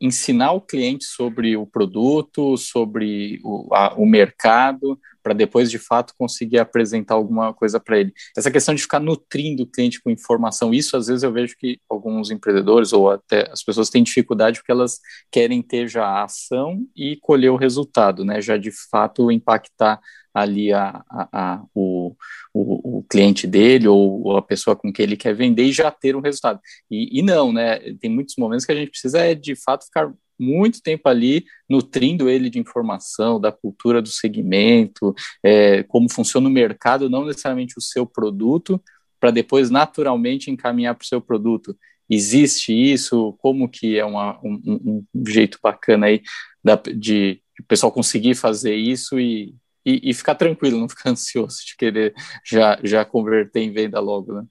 [0.00, 6.14] ensinar o cliente sobre o produto, sobre o, a, o mercado, para depois, de fato,
[6.16, 8.12] conseguir apresentar alguma coisa para ele.
[8.36, 11.80] Essa questão de ficar nutrindo o cliente com informação, isso às vezes eu vejo que
[11.88, 16.86] alguns empreendedores ou até as pessoas têm dificuldade porque elas querem ter já a ação
[16.96, 18.40] e colher o resultado, né?
[18.40, 20.00] Já de fato impactar
[20.32, 22.14] ali a, a, a o,
[22.54, 26.14] o, cliente dele ou, ou, a pessoa com quem ele quer vender e já ter
[26.14, 26.60] um resultado.
[26.90, 27.78] E, e não, né?
[28.00, 32.28] Tem muitos momentos que a gente precisa é de fato ficar muito tempo ali nutrindo
[32.28, 37.82] ele de informação, da cultura do segmento, é, como funciona o mercado, não necessariamente o
[37.82, 38.80] seu produto,
[39.18, 41.76] para depois naturalmente encaminhar para o seu produto.
[42.08, 43.34] Existe isso?
[43.38, 46.22] Como que é uma, um, um, jeito bacana aí
[46.62, 49.54] da, de, de o pessoal conseguir fazer isso e,
[49.90, 54.32] e, e, ficar tranquilo, não ficar ansioso de querer já, já converter em venda logo,
[54.32, 54.44] né?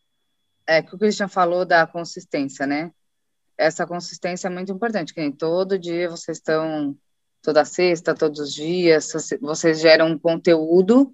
[0.65, 2.91] É que o Christian falou da consistência, né?
[3.57, 6.95] essa consistência é muito importante, que todo dia vocês estão,
[7.41, 11.11] toda sexta, todos os dias, vocês geram um conteúdo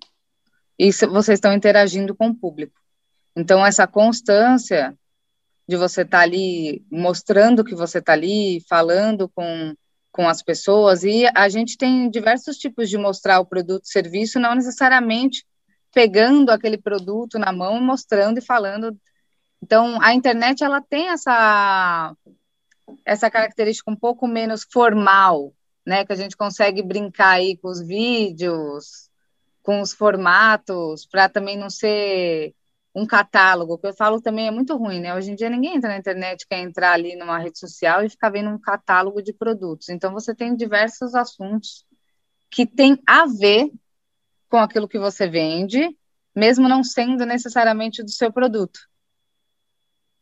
[0.77, 2.79] e vocês estão interagindo com o público.
[3.35, 4.95] Então, essa constância
[5.67, 9.73] de você estar tá ali mostrando que você está ali, falando com,
[10.13, 14.53] com as pessoas, e a gente tem diversos tipos de mostrar o produto, serviço, não
[14.53, 15.43] necessariamente
[15.91, 18.95] pegando aquele produto na mão, mostrando e falando.
[19.61, 22.15] Então, a internet ela tem essa
[23.05, 25.53] essa característica um pouco menos formal,
[25.85, 29.09] né, que a gente consegue brincar aí com os vídeos,
[29.63, 32.53] com os formatos, para também não ser
[32.95, 35.15] um catálogo, que eu falo também é muito ruim, né?
[35.15, 38.29] Hoje em dia ninguém entra na internet, quer entrar ali numa rede social e ficar
[38.29, 39.89] vendo um catálogo de produtos.
[39.89, 41.85] Então você tem diversos assuntos
[42.51, 43.71] que tem a ver
[44.49, 45.97] com aquilo que você vende,
[46.35, 48.79] mesmo não sendo necessariamente do seu produto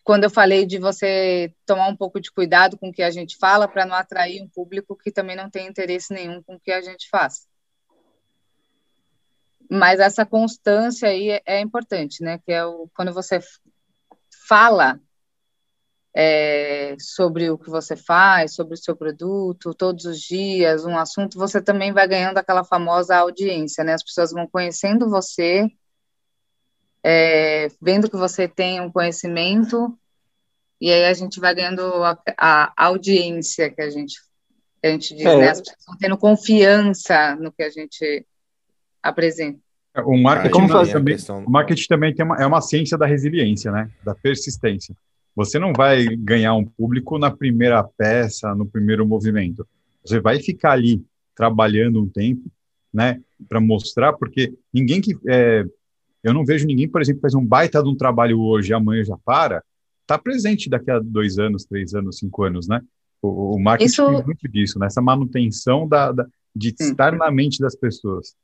[0.04, 3.38] quando eu falei de você tomar um pouco de cuidado com o que a gente
[3.38, 6.72] fala para não atrair um público que também não tem interesse nenhum com o que
[6.72, 7.48] a gente faz.
[9.74, 12.40] Mas essa constância aí é, é importante, né?
[12.46, 13.40] Que é o, quando você
[14.46, 15.00] fala
[16.14, 21.38] é, sobre o que você faz, sobre o seu produto, todos os dias, um assunto,
[21.38, 23.94] você também vai ganhando aquela famosa audiência, né?
[23.94, 25.72] As pessoas vão conhecendo você,
[27.02, 29.98] é, vendo que você tem um conhecimento,
[30.82, 34.20] e aí a gente vai ganhando a, a audiência que a gente,
[34.82, 35.38] que a gente diz, é.
[35.38, 35.50] né?
[35.50, 38.28] As pessoas vão tendo confiança no que a gente
[39.02, 39.60] apresenta.
[40.06, 43.90] O marketing, também, o marketing também tem uma, é uma ciência da resiliência, né?
[44.06, 44.96] Da persistência.
[45.36, 49.68] Você não vai ganhar um público na primeira peça, no primeiro movimento.
[50.04, 51.04] Você vai ficar ali
[51.36, 52.50] trabalhando um tempo,
[52.94, 55.66] né, para mostrar, porque ninguém que é,
[56.24, 59.04] eu não vejo ninguém, por exemplo, que faz um baita de um trabalho hoje, amanhã
[59.04, 59.64] já para,
[60.02, 62.82] está presente daqui a dois anos, três anos, cinco anos, né?
[63.22, 64.06] O, o marketing Isso...
[64.06, 64.88] tem muito disso, né?
[64.88, 66.92] Essa manutenção da, da de Sim.
[66.92, 68.36] estar na mente das pessoas.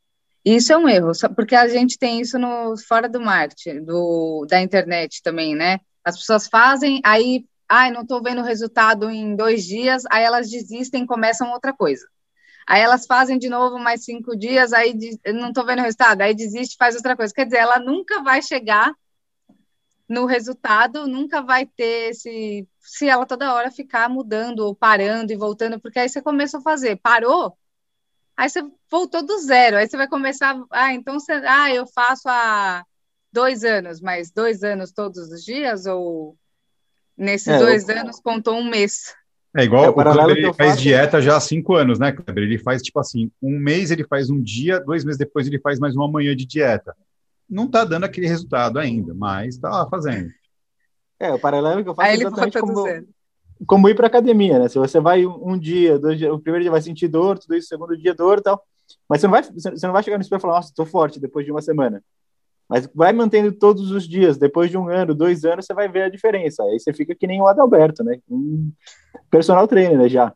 [0.56, 4.62] Isso é um erro, porque a gente tem isso no fora do marketing, do, da
[4.62, 5.82] internet também, né?
[6.06, 10.50] As pessoas fazem, aí, ai, não estou vendo o resultado em dois dias, aí elas
[10.50, 12.08] desistem e começam outra coisa.
[12.66, 14.98] Aí elas fazem de novo mais cinco dias, aí
[15.36, 17.34] não estou vendo o resultado, aí desiste faz outra coisa.
[17.34, 18.94] Quer dizer, ela nunca vai chegar
[20.08, 22.66] no resultado, nunca vai ter esse.
[22.80, 26.64] Se ela toda hora ficar mudando, ou parando e voltando, porque aí você começou a
[26.64, 27.58] fazer, parou,
[28.38, 30.56] aí você voltou do zero, aí você vai começar.
[30.72, 31.34] Ah, então você.
[31.34, 32.86] Ah, eu faço a
[33.34, 35.88] dois anos, mas dois anos todos os dias?
[35.88, 36.38] Ou
[37.18, 37.98] nesses é, dois eu...
[37.98, 39.16] anos contou um mês?
[39.56, 40.82] É igual é, o Kleber, ele faz faço...
[40.84, 42.44] dieta já há cinco anos, né, Kleber?
[42.44, 45.80] Ele faz tipo assim, um mês ele faz um dia, dois meses depois ele faz
[45.80, 46.96] mais uma manhã de dieta.
[47.50, 50.30] Não tá dando aquele resultado ainda, mas tá lá fazendo.
[51.20, 52.86] É, o paralelo que eu faço é exatamente como,
[53.66, 54.68] como ir para academia, né?
[54.68, 57.66] Se você vai um dia, dois dias, o primeiro dia vai sentir dor, tudo isso,
[57.66, 58.62] o segundo dia dor tal,
[59.10, 61.20] mas você não vai, você não vai chegar no espelho e falar, nossa, tô forte
[61.20, 62.04] depois de uma semana.
[62.70, 66.04] Mas vai mantendo todos os dias, depois de um ano, dois anos, você vai ver
[66.04, 66.64] a diferença.
[66.64, 68.20] Aí você fica que nem o Adalberto, né?
[68.30, 68.72] Um
[69.32, 70.34] personal trainer né, já.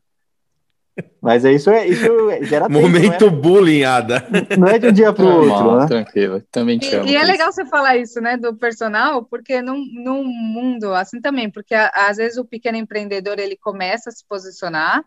[1.20, 2.06] Mas é isso, é, isso
[2.42, 3.30] gera Momento tempo, é?
[3.30, 4.26] bullying, Ada.
[4.58, 5.86] Não é de um dia para o outro, né?
[5.86, 7.08] Tranquilo, também te amo.
[7.08, 11.20] E, e é legal você falar isso, né, do personal, porque num, num mundo assim
[11.20, 15.02] também, porque a, às vezes o pequeno empreendedor, ele começa a se posicionar,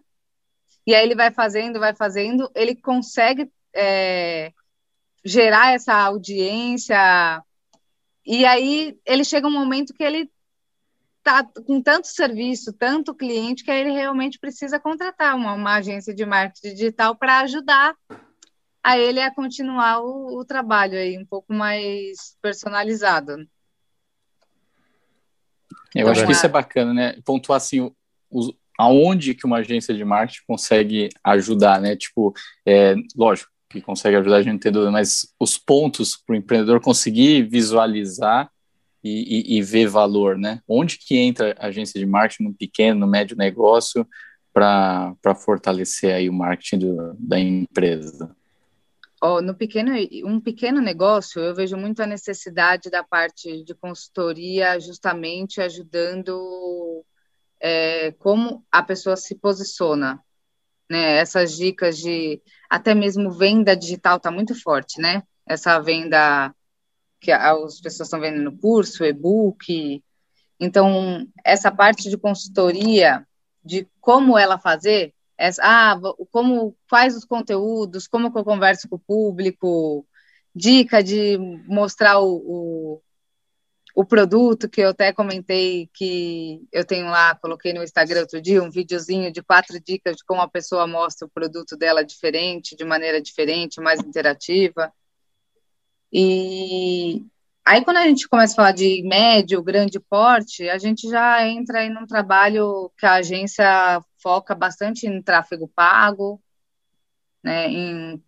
[0.87, 4.51] e aí ele vai fazendo, vai fazendo, ele consegue é,
[5.23, 6.97] gerar essa audiência.
[8.25, 10.29] E aí ele chega um momento que ele
[11.25, 16.23] tá com tanto serviço, tanto cliente, que ele realmente precisa contratar uma, uma agência de
[16.23, 17.95] marketing digital para ajudar
[18.83, 23.37] a ele a continuar o, o, trabalho aí um pouco mais personalizado.
[25.95, 27.15] Eu acho que isso é bacana, né?
[27.25, 31.95] Pontuar assim, o, aonde que uma agência de marketing consegue ajudar, né?
[31.95, 32.35] Tipo,
[32.67, 37.49] é, lógico, que consegue ajudar a gente dúvida, mas os pontos para o empreendedor conseguir
[37.49, 38.51] visualizar
[39.05, 40.59] e, e, e, ver valor, né?
[40.67, 44.07] Onde que entra a agência de marketing no pequeno, no médio negócio
[44.51, 48.35] para fortalecer aí o marketing do, da empresa?
[49.21, 49.91] Oh, no pequeno,
[50.25, 57.05] um pequeno negócio, eu vejo muito a necessidade da parte de consultoria, justamente ajudando
[57.61, 60.19] é, como a pessoa se posiciona,
[60.89, 61.17] né?
[61.17, 65.21] Essas dicas de até mesmo venda digital está muito forte, né?
[65.47, 66.51] Essa venda
[67.25, 70.03] que as pessoas estão vendendo curso, e-book.
[70.59, 73.25] Então, essa parte de consultoria
[73.63, 75.99] de como ela fazer, essa, ah,
[76.31, 80.05] como faz os conteúdos, como que eu converso com o público,
[80.53, 83.01] dica de mostrar o, o
[83.95, 88.61] o produto que eu até comentei que eu tenho lá, coloquei no Instagram outro dia,
[88.61, 92.83] um videozinho de quatro dicas de como a pessoa mostra o produto dela diferente, de
[92.83, 94.91] maneira diferente, mais interativa.
[96.17, 97.25] E
[97.65, 101.83] aí quando a gente começa a falar de médio, grande porte, a gente já entra
[101.83, 106.41] em um trabalho que a agência foca bastante em tráfego pago,
[107.43, 108.23] né, em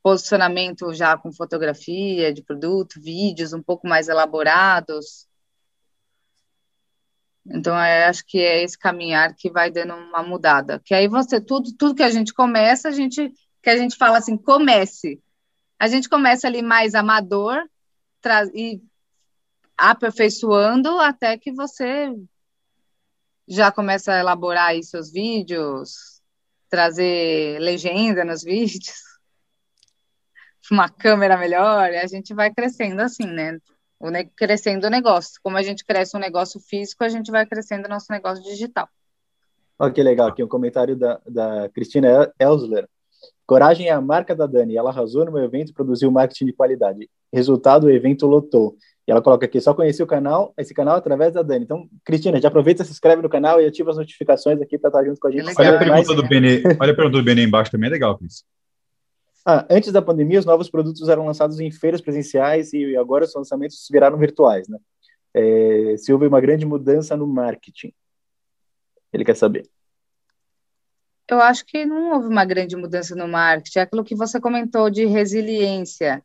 [0.00, 5.26] posicionamento já com fotografia de produto, vídeos um pouco mais elaborados.
[7.44, 10.80] Então, eu acho que é esse caminhar que vai dando uma mudada.
[10.84, 14.18] Que aí você, tudo, tudo que a gente começa, a gente, que a gente fala
[14.18, 15.20] assim, comece.
[15.78, 17.62] A gente começa ali mais amador
[18.54, 18.80] e
[19.76, 22.12] aperfeiçoando até que você
[23.46, 26.20] já começa a elaborar aí seus vídeos,
[26.68, 29.06] trazer legenda nos vídeos
[30.70, 33.58] uma câmera melhor, e a gente vai crescendo assim, né?
[33.98, 35.40] O ne crescendo o negócio.
[35.42, 38.88] Como a gente cresce um negócio físico, a gente vai crescendo o nosso negócio digital.
[39.78, 42.88] Olha que legal, aqui um comentário da, da Cristina Elsler.
[43.46, 44.76] Coragem é a marca da Dani.
[44.76, 47.08] Ela arrasou no meu evento e produziu marketing de qualidade.
[47.32, 48.76] resultado, o evento lotou.
[49.06, 51.64] E ela coloca aqui, só conheci o canal, esse canal através da Dani.
[51.64, 55.04] Então, Cristina, já aproveita, se inscreve no canal e ativa as notificações aqui para estar
[55.04, 55.54] junto com a gente.
[55.56, 58.44] Olha a, pergunta do Benê, olha a pergunta do Benê embaixo também, é legal, Cris.
[59.44, 63.32] Ah, antes da pandemia, os novos produtos eram lançados em feiras presenciais e agora os
[63.32, 64.76] lançamentos viraram virtuais, né?
[65.32, 67.92] É, se houve uma grande mudança no marketing.
[69.12, 69.68] Ele quer saber.
[71.28, 73.78] Eu acho que não houve uma grande mudança no marketing.
[73.80, 76.22] É aquilo que você comentou de resiliência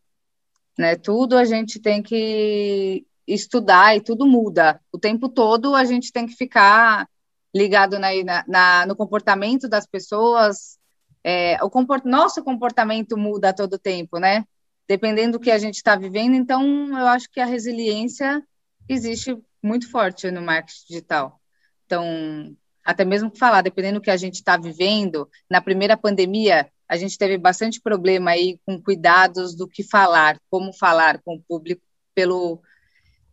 [0.78, 0.96] né?
[0.96, 4.82] Tudo a gente tem que estudar e tudo muda.
[4.92, 7.08] O tempo todo a gente tem que ficar
[7.54, 8.10] ligado na,
[8.48, 10.80] na no comportamento das pessoas.
[11.24, 14.44] É, o comport, nosso comportamento muda a todo tempo, né?
[14.88, 16.34] Dependendo do que a gente está vivendo.
[16.36, 18.44] Então, eu acho que a resiliência
[18.90, 21.40] existe muito forte no marketing digital.
[21.86, 26.98] Então, até mesmo falar, dependendo do que a gente está vivendo, na primeira pandemia, a
[26.98, 31.82] gente teve bastante problema aí com cuidados do que falar, como falar com o público,
[32.14, 32.62] pelo,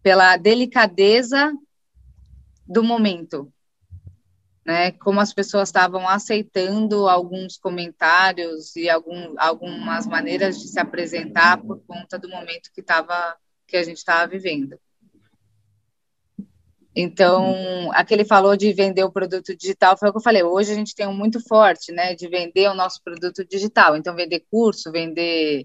[0.03, 1.53] pela delicadeza
[2.67, 3.53] do momento,
[4.65, 4.93] né?
[4.93, 11.81] Como as pessoas estavam aceitando alguns comentários e algum, algumas maneiras de se apresentar por
[11.87, 14.79] conta do momento que tava, que a gente estava vivendo.
[17.01, 20.75] Então, aquele falou de vender o produto digital, foi o que eu falei, hoje a
[20.75, 23.97] gente tem um muito forte, né, de vender o nosso produto digital.
[23.97, 25.65] Então, vender curso, vender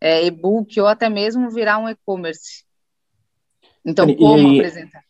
[0.00, 2.64] é, e-book ou até mesmo virar um e-commerce.
[3.84, 5.04] Então, e, como e, apresentar?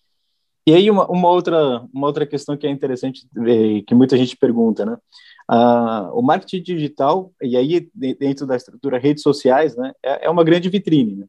[0.67, 3.27] E aí, uma, uma, outra, uma outra questão que é interessante,
[3.87, 4.99] que muita gente pergunta, né?
[5.49, 10.45] Ah, o marketing digital, e aí dentro da estrutura redes sociais, né, é, é uma
[10.45, 11.27] grande vitrine, né?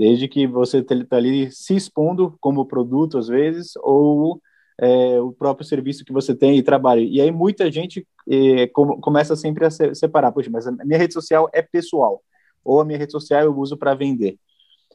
[0.00, 4.40] Desde que você está ali se expondo como produto, às vezes, ou
[4.80, 7.00] é, o próprio serviço que você tem e trabalha.
[7.00, 10.98] E aí muita gente é, com, começa sempre a se, separar, poxa, mas a minha
[10.98, 12.22] rede social é pessoal,
[12.64, 14.38] ou a minha rede social eu uso para vender.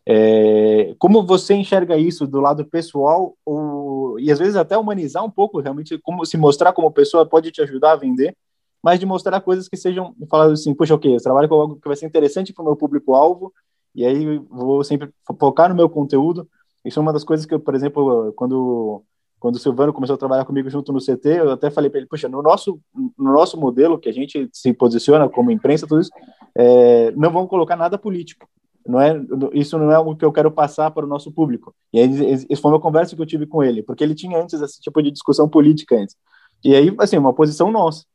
[0.07, 5.29] É, como você enxerga isso do lado pessoal, ou, e às vezes até humanizar um
[5.29, 8.35] pouco, realmente, como se mostrar como pessoa pode te ajudar a vender,
[8.81, 11.87] mas de mostrar coisas que sejam, falar assim, puxa, ok, eu trabalho com algo que
[11.87, 13.53] vai ser interessante para o meu público-alvo,
[13.95, 16.47] e aí vou sempre focar no meu conteúdo.
[16.83, 19.03] Isso é uma das coisas que, eu, por exemplo, quando
[19.39, 22.07] quando o Silvano começou a trabalhar comigo junto no CT, eu até falei para ele,
[22.07, 26.09] puxa, no nosso no nosso modelo que a gente se posiciona como imprensa, tudo isso,
[26.57, 28.47] é, não vamos colocar nada político.
[28.87, 29.19] Não é
[29.53, 31.75] isso não é algo que eu quero passar para o nosso público.
[31.93, 32.09] E aí
[32.49, 35.01] isso foi uma conversa que eu tive com ele, porque ele tinha antes esse tipo
[35.01, 36.15] de discussão política antes.
[36.63, 38.05] E aí assim, uma posição nossa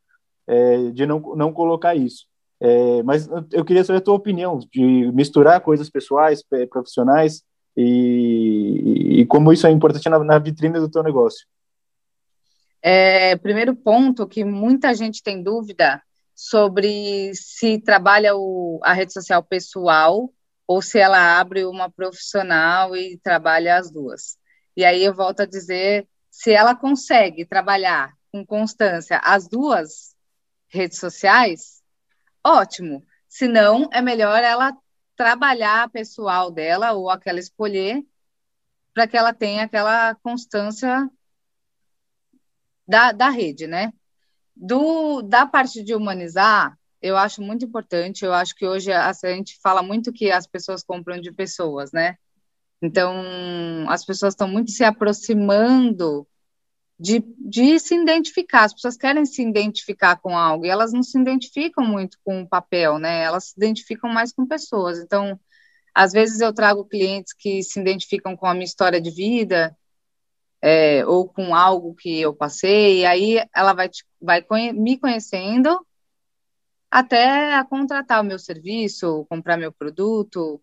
[0.47, 2.27] é, de não não colocar isso.
[2.61, 7.43] É, mas eu queria saber a tua opinião de misturar coisas pessoais, profissionais
[7.77, 11.47] e, e como isso é importante na, na vitrine do teu negócio.
[12.83, 16.03] É, primeiro ponto que muita gente tem dúvida
[16.35, 20.31] sobre se trabalha o, a rede social pessoal
[20.67, 24.39] ou se ela abre uma profissional e trabalha as duas.
[24.77, 30.15] E aí eu volto a dizer, se ela consegue trabalhar com constância as duas
[30.69, 31.80] redes sociais,
[32.45, 33.05] ótimo.
[33.29, 34.77] Se não, é melhor ela
[35.17, 38.05] trabalhar a pessoal dela ou aquela escolher
[38.95, 41.09] para que ela tenha aquela constância
[42.87, 43.93] da, da rede, né?
[44.57, 48.25] Do, da parte de humanizar, eu acho muito importante.
[48.25, 51.93] Eu acho que hoje a, a gente fala muito que as pessoas compram de pessoas,
[51.93, 52.17] né?
[52.83, 53.15] Então,
[53.89, 56.27] as pessoas estão muito se aproximando
[57.01, 58.65] de, de se identificar.
[58.65, 62.49] As pessoas querem se identificar com algo e elas não se identificam muito com o
[62.49, 63.23] papel, né?
[63.23, 64.99] Elas se identificam mais com pessoas.
[64.99, 65.41] Então,
[65.95, 69.75] às vezes eu trago clientes que se identificam com a minha história de vida
[70.61, 73.89] é, ou com algo que eu passei, e aí ela vai,
[74.21, 75.85] vai me conhecendo
[76.91, 80.61] até a contratar o meu serviço, comprar meu produto.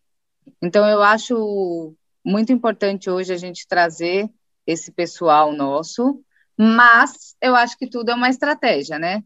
[0.62, 4.30] Então, eu acho muito importante hoje a gente trazer
[4.68, 6.24] esse pessoal nosso
[6.58, 9.24] mas eu acho que tudo é uma estratégia, né?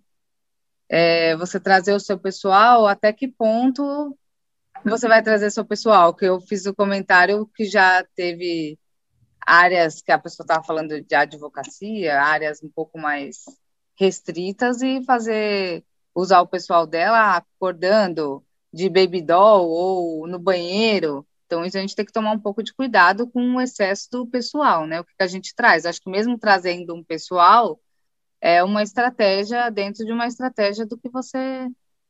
[0.90, 4.18] É, você trazer o seu pessoal, até que ponto
[4.84, 6.14] você vai trazer seu pessoal?
[6.14, 8.78] Que eu fiz o comentário que já teve
[9.46, 13.46] áreas que a pessoa estava falando de advocacia, áreas um pouco mais
[13.96, 21.66] restritas e fazer usar o pessoal dela acordando de baby doll ou no banheiro então,
[21.66, 24.88] isso a gente tem que tomar um pouco de cuidado com o excesso do pessoal,
[24.88, 25.02] né?
[25.02, 25.86] O que a gente traz.
[25.86, 27.78] Acho que mesmo trazendo um pessoal,
[28.40, 31.68] é uma estratégia dentro de uma estratégia do que você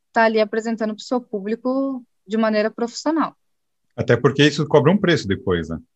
[0.10, 3.36] está ali apresentando para o seu público de maneira profissional.
[3.98, 5.80] Até porque isso cobra um preço depois, né?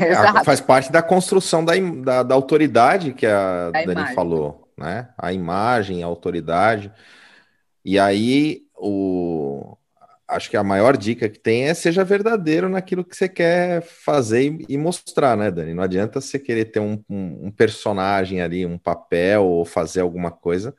[0.00, 4.14] É, faz parte da construção da, da, da autoridade que a, a Dani imagem.
[4.14, 5.12] falou, né?
[5.18, 6.90] A imagem, a autoridade.
[7.84, 9.76] E aí, o,
[10.32, 14.64] acho que a maior dica que tem é seja verdadeiro naquilo que você quer fazer
[14.68, 15.74] e, mostrar, né, Dani?
[15.74, 20.30] Não adianta você querer ter um, um, um, personagem ali, um papel ou fazer alguma
[20.30, 20.74] coisa.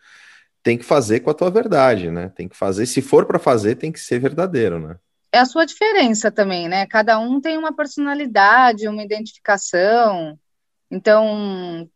[0.62, 2.32] Tem que fazer com a tua verdade, né?
[2.36, 2.86] Tem que fazer.
[2.86, 4.96] Se for para fazer, tem que ser verdadeiro, né?
[5.32, 6.86] É a sua diferença também, né?
[6.86, 10.38] Cada um tem uma personalidade, uma identificação.
[10.92, 11.90] Então,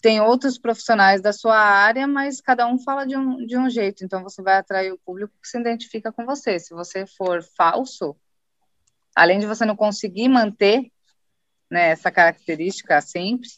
[0.00, 4.04] tem outros profissionais da sua área, mas cada um fala de um, de um jeito,
[4.04, 6.58] então você vai atrair o público que se identifica com você.
[6.58, 8.16] Se você for falso,
[9.14, 10.90] além de você não conseguir manter
[11.70, 13.48] né, essa característica sempre,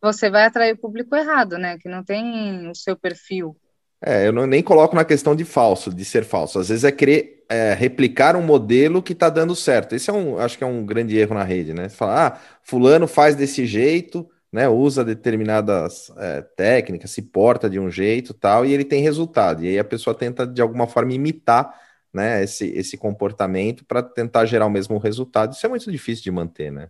[0.00, 1.76] você vai atrair o público errado, né?
[1.78, 3.56] Que não tem o seu perfil.
[4.02, 6.58] É, eu não, nem coloco na questão de falso, de ser falso.
[6.58, 9.94] Às vezes é querer é, replicar um modelo que está dando certo.
[9.94, 11.88] Esse é um, acho que é um grande erro na rede, né?
[11.88, 17.78] Você fala, ah, fulano faz desse jeito, né, usa determinadas é, técnicas, se porta de
[17.78, 19.64] um jeito tal, e ele tem resultado.
[19.64, 21.72] E aí a pessoa tenta, de alguma forma, imitar
[22.12, 25.52] né, esse, esse comportamento para tentar gerar o mesmo resultado.
[25.52, 26.88] Isso é muito difícil de manter, né?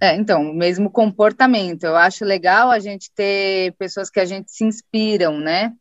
[0.00, 1.84] É, então, o mesmo comportamento.
[1.84, 5.72] Eu acho legal a gente ter pessoas que a gente se inspiram, né?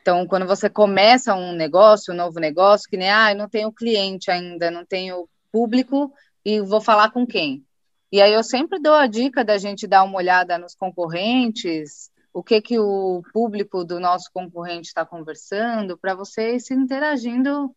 [0.00, 3.70] Então, quando você começa um negócio, um novo negócio, que nem, ah, eu não tenho
[3.70, 6.10] cliente ainda, não tenho público,
[6.42, 7.62] e vou falar com quem?
[8.10, 12.42] E aí eu sempre dou a dica da gente dar uma olhada nos concorrentes, o
[12.42, 17.74] que que o público do nosso concorrente está conversando, para você se interagindo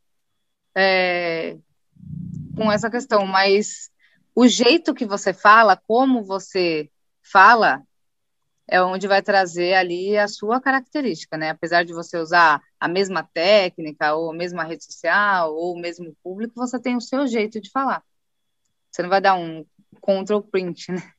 [0.76, 1.58] é,
[2.56, 3.26] com essa questão.
[3.26, 3.92] Mas
[4.34, 6.90] o jeito que você fala, como você
[7.22, 7.82] fala,
[8.68, 11.50] é onde vai trazer ali a sua característica, né?
[11.50, 16.16] Apesar de você usar a mesma técnica, ou a mesma rede social, ou o mesmo
[16.24, 18.02] público, você tem o seu jeito de falar.
[18.90, 19.66] Você não vai dar um
[20.00, 21.12] control print, né?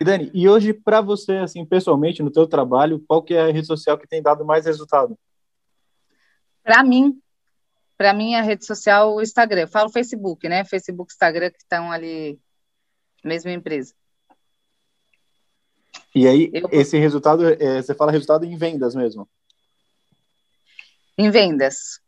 [0.00, 3.52] E Dani, e hoje para você, assim, pessoalmente, no teu trabalho, qual que é a
[3.52, 5.18] rede social que tem dado mais resultado?
[6.62, 7.18] Para mim,
[7.96, 9.62] para mim a rede social o Instagram.
[9.62, 10.64] Eu falo Facebook, né?
[10.64, 12.38] Facebook, Instagram que estão ali
[13.24, 13.94] mesma empresa.
[16.14, 16.68] E aí, Eu...
[16.72, 19.28] esse resultado, é, você fala resultado em vendas mesmo?
[21.18, 22.00] Em vendas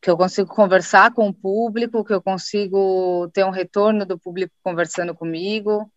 [0.00, 4.54] que eu consigo conversar com o público, que eu consigo ter um retorno do público
[4.62, 5.90] conversando comigo.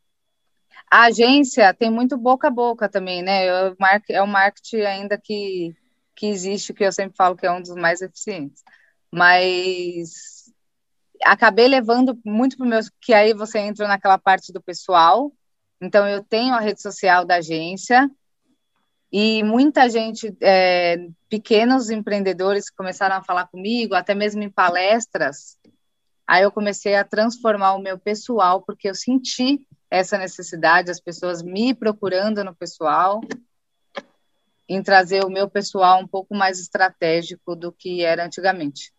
[0.92, 3.46] A agência tem muito boca a boca também, né?
[4.10, 5.74] É o marketing ainda que,
[6.16, 8.62] que existe, que eu sempre falo que é um dos mais eficientes.
[9.12, 10.44] Mas
[11.24, 12.80] acabei levando muito para o meu.
[13.02, 15.32] que aí você entra naquela parte do pessoal.
[15.82, 18.10] Então, eu tenho a rede social da agência,
[19.16, 20.98] e muita gente, é,
[21.30, 25.56] pequenos empreendedores começaram a falar comigo, até mesmo em palestras.
[26.26, 31.44] Aí eu comecei a transformar o meu pessoal, porque eu senti essa necessidade, as pessoas
[31.44, 33.22] me procurando no pessoal,
[34.68, 38.92] em trazer o meu pessoal um pouco mais estratégico do que era antigamente.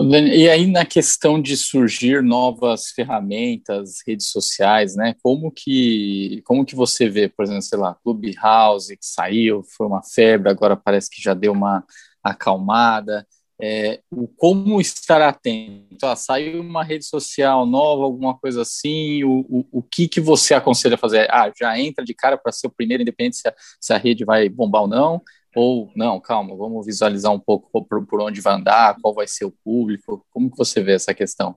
[0.00, 5.14] E aí na questão de surgir novas ferramentas, redes sociais, né?
[5.22, 10.02] Como que como que você vê, por exemplo, sei lá, Clubhouse que saiu, foi uma
[10.02, 11.84] febre, agora parece que já deu uma
[12.24, 13.24] acalmada.
[13.60, 16.04] É, o como estar atento?
[16.04, 20.54] Ah, saiu uma rede social nova, alguma coisa assim, o, o, o que, que você
[20.54, 21.28] aconselha fazer?
[21.30, 24.24] Ah, já entra de cara para ser o primeiro, independente se a, se a rede
[24.24, 25.22] vai bombar ou não,
[25.54, 29.44] ou, não, calma, vamos visualizar um pouco por, por onde vai andar, qual vai ser
[29.44, 31.56] o público, como que você vê essa questão?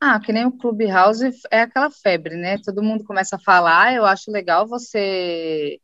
[0.00, 2.58] Ah, que nem o Clubhouse é aquela febre, né?
[2.58, 5.80] Todo mundo começa a falar, eu acho legal você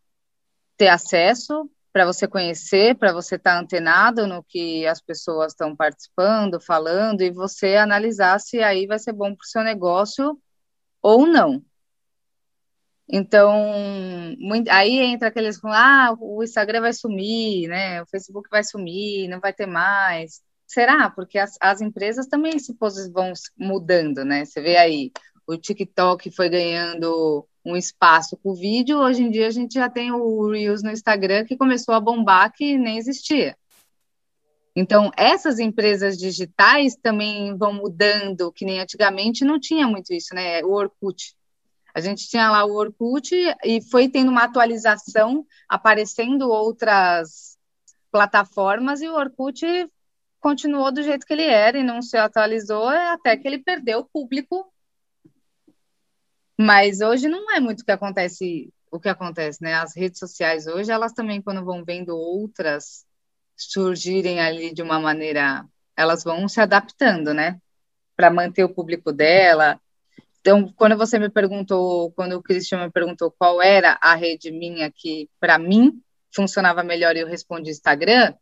[0.77, 5.77] ter acesso para você conhecer, para você estar tá antenado no que as pessoas estão
[5.77, 10.39] participando, falando, e você analisar se aí vai ser bom para o seu negócio
[11.03, 11.63] ou não.
[13.15, 13.53] Então,
[14.39, 18.01] muito, aí entra aqueles com, ah, o Instagram vai sumir, né?
[18.01, 20.41] O Facebook vai sumir, não vai ter mais.
[20.67, 21.11] Será?
[21.11, 22.75] Porque as, as empresas também se
[23.13, 24.47] vão mudando, né?
[24.47, 25.13] Você vê aí,
[25.47, 29.91] o TikTok foi ganhando um espaço com o vídeo, hoje em dia a gente já
[29.91, 33.55] tem o Reels no Instagram que começou a bombar que nem existia.
[34.75, 40.65] Então, essas empresas digitais também vão mudando, que nem antigamente não tinha muito isso, né?
[40.65, 41.35] O Orkut.
[41.95, 43.35] A gente tinha lá o Orkut
[43.65, 47.59] e foi tendo uma atualização, aparecendo outras
[48.11, 49.65] plataformas, e o Orkut
[50.41, 54.05] continuou do jeito que ele era e não se atualizou até que ele perdeu o
[54.05, 54.73] público.
[56.59, 59.75] Mas hoje não é muito o que acontece, o que acontece, né?
[59.75, 63.07] As redes sociais hoje, elas também quando vão vendo outras
[63.57, 65.65] surgirem ali de uma maneira,
[65.97, 67.61] elas vão se adaptando, né?
[68.17, 69.81] Para manter o público dela,
[70.43, 74.91] então, quando você me perguntou, quando o Cristian me perguntou qual era a rede minha
[74.91, 76.03] que, para mim,
[76.35, 78.35] funcionava melhor eu respondi Instagram,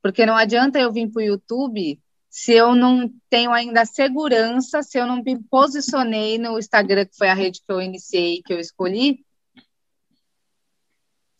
[0.00, 2.00] porque não adianta eu vir para o YouTube
[2.30, 7.28] se eu não tenho ainda segurança, se eu não me posicionei no Instagram, que foi
[7.28, 9.26] a rede que eu iniciei, que eu escolhi,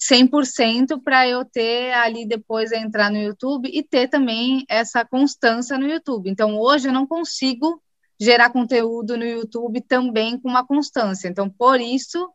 [0.01, 5.87] 100% para eu ter ali depois entrar no YouTube e ter também essa constância no
[5.87, 6.29] YouTube.
[6.29, 7.81] Então, hoje eu não consigo
[8.19, 11.29] gerar conteúdo no YouTube também com uma constância.
[11.29, 12.33] Então, por isso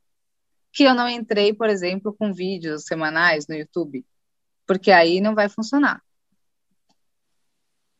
[0.71, 4.05] que eu não entrei, por exemplo, com vídeos semanais no YouTube,
[4.65, 6.01] porque aí não vai funcionar.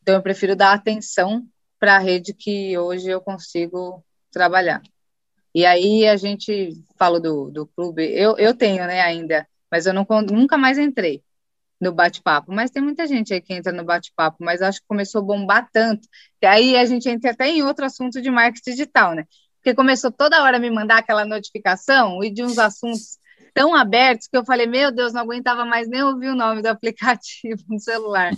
[0.02, 1.46] Então, eu prefiro dar atenção
[1.78, 4.82] para a rede que hoje eu consigo trabalhar.
[5.54, 9.94] E aí a gente fala do, do clube, eu, eu tenho, né, ainda, mas eu
[9.94, 11.22] não, nunca mais entrei
[11.84, 12.52] no bate-papo.
[12.52, 15.68] Mas tem muita gente aí que entra no bate-papo, mas acho que começou a bombar
[15.72, 16.08] tanto.
[16.42, 19.24] E aí a gente entra até em outro assunto de marketing digital, né?
[19.56, 23.18] Porque começou toda hora a me mandar aquela notificação e de uns assuntos
[23.52, 26.66] tão abertos que eu falei, meu Deus, não aguentava mais nem ouvir o nome do
[26.66, 28.32] aplicativo no celular.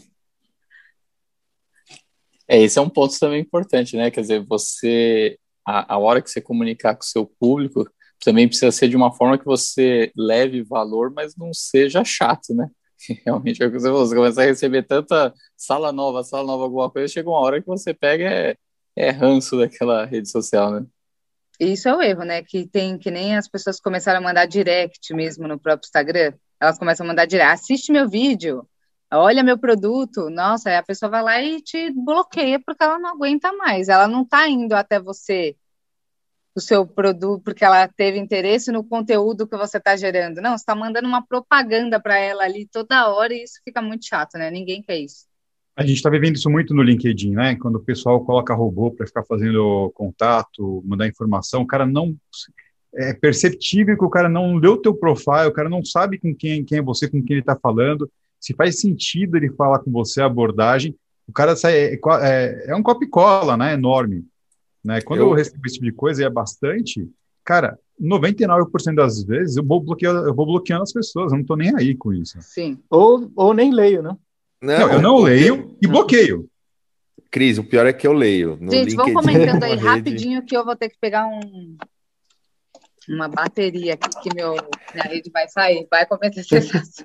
[2.48, 4.10] É, esse é um ponto também importante, né?
[4.10, 7.90] Quer dizer, você, a, a hora que você comunicar com o seu público,
[8.24, 12.68] também precisa ser de uma forma que você leve valor, mas não seja chato, né?
[13.24, 16.64] Realmente é o que você falou, você começa a receber tanta sala nova, sala nova,
[16.64, 18.56] alguma coisa, chega uma hora que você pega é,
[18.96, 20.86] é ranço daquela rede social, né?
[21.58, 22.42] Isso é o erro, né?
[22.42, 26.34] Que tem que nem as pessoas começaram a mandar direct mesmo no próprio Instagram.
[26.60, 28.66] Elas começam a mandar direct, assiste meu vídeo,
[29.12, 33.52] olha meu produto, nossa, a pessoa vai lá e te bloqueia porque ela não aguenta
[33.52, 35.56] mais, ela não está indo até você,
[36.56, 40.40] o seu produto, porque ela teve interesse no conteúdo que você está gerando.
[40.40, 44.06] Não, você está mandando uma propaganda para ela ali toda hora e isso fica muito
[44.06, 44.50] chato, né?
[44.50, 45.26] Ninguém quer isso.
[45.76, 47.56] A gente está vivendo isso muito no LinkedIn, né?
[47.56, 52.16] Quando o pessoal coloca robô para ficar fazendo contato, mandar informação, o cara não
[52.94, 56.34] é perceptível que o cara não leu o teu profile, o cara não sabe com
[56.34, 59.90] quem, quem é você, com quem ele está falando se faz sentido ele falar com
[59.90, 60.94] você a abordagem,
[61.26, 64.24] o cara sai, é, é, é um copy-cola, né, enorme.
[64.86, 65.00] Né?
[65.00, 65.28] Quando eu...
[65.28, 65.34] eu...
[65.34, 67.08] recebo esse tipo de coisa, e é bastante,
[67.44, 71.56] cara, 99% das vezes eu vou, bloqueando, eu vou bloqueando as pessoas, eu não estou
[71.56, 72.38] nem aí com isso.
[72.40, 72.78] Sim.
[72.88, 74.16] Ou, ou nem leio, né?
[74.62, 76.48] Não, não eu não leio e bloqueio.
[77.30, 78.58] Cris, o pior é que eu leio.
[78.70, 81.76] Gente, vamos comentando aí rapidinho que eu vou ter que pegar um,
[83.08, 84.56] uma bateria aqui que meu,
[84.94, 85.86] minha rede vai sair.
[85.90, 87.04] Vai comentar esse assunto.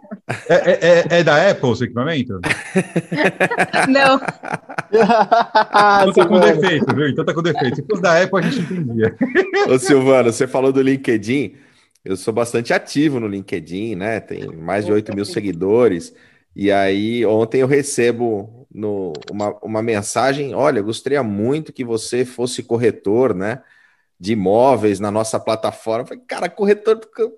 [0.49, 2.39] É, é, é, é da Apple o equipamento?
[3.87, 4.19] Não.
[6.09, 7.07] então tá com defeito, viu?
[7.09, 7.75] Então tá com defeito.
[7.75, 9.15] Se fosse da Apple, a gente entendia.
[9.69, 11.55] Ô, Silvano, você falou do LinkedIn.
[12.03, 14.19] Eu sou bastante ativo no LinkedIn, né?
[14.19, 16.13] Tem mais de 8 mil seguidores.
[16.55, 22.63] E aí, ontem eu recebo no, uma, uma mensagem: olha, gostaria muito que você fosse
[22.63, 23.61] corretor, né?
[24.21, 26.05] De imóveis na nossa plataforma.
[26.05, 27.37] falei, cara, corretor do campo,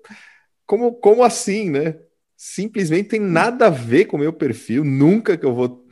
[0.66, 1.98] como, como assim, né?
[2.36, 5.88] Simplesmente tem nada a ver com o meu perfil, nunca que eu vou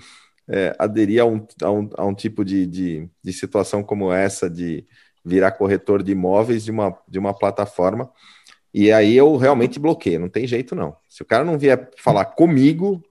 [0.47, 4.51] é, aderir a um, a um, a um tipo de, de, de, situação como essa,
[4.51, 4.85] de
[5.25, 8.11] virar corretor de imóveis de uma, de uma plataforma.
[8.75, 10.95] E aí eu realmente bloqueio, não tem jeito não.
[11.09, 13.03] Se o cara não vier falar comigo,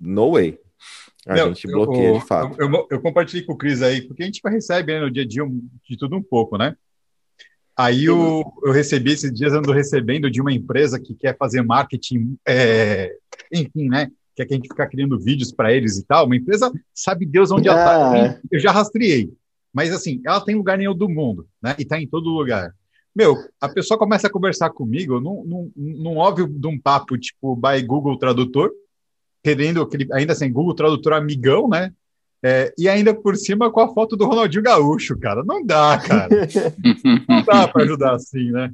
[0.00, 0.56] no way.
[1.26, 2.54] A não, gente bloqueia eu, de fato.
[2.60, 5.24] Eu, eu, eu, compartilhei com o Cris aí, porque a gente recebe né, no dia
[5.24, 5.42] a dia
[5.88, 6.76] de tudo um pouco, né?
[7.76, 12.36] Aí eu, eu recebi esses dias, ando recebendo de uma empresa que quer fazer marketing,
[12.46, 13.16] é,
[13.52, 14.10] enfim, né?
[14.36, 16.26] Quer que a gente ficar criando vídeos para eles e tal.
[16.26, 18.34] Uma empresa sabe Deus onde ela está.
[18.34, 18.40] Ah.
[18.50, 19.32] Eu já rastreei.
[19.72, 21.74] Mas assim, ela tem lugar nenhum do mundo, né?
[21.78, 22.72] E está em todo lugar.
[23.14, 27.54] Meu, a pessoa começa a conversar comigo, não, não, não ouve de um papo tipo
[27.54, 28.72] by Google Tradutor,
[29.42, 31.92] querendo aquele, ainda assim, Google Tradutor amigão, né?
[32.46, 35.42] É, e ainda por cima com a foto do Ronaldinho Gaúcho, cara.
[35.42, 36.28] Não dá, cara.
[37.26, 38.70] Não dá para ajudar assim, né?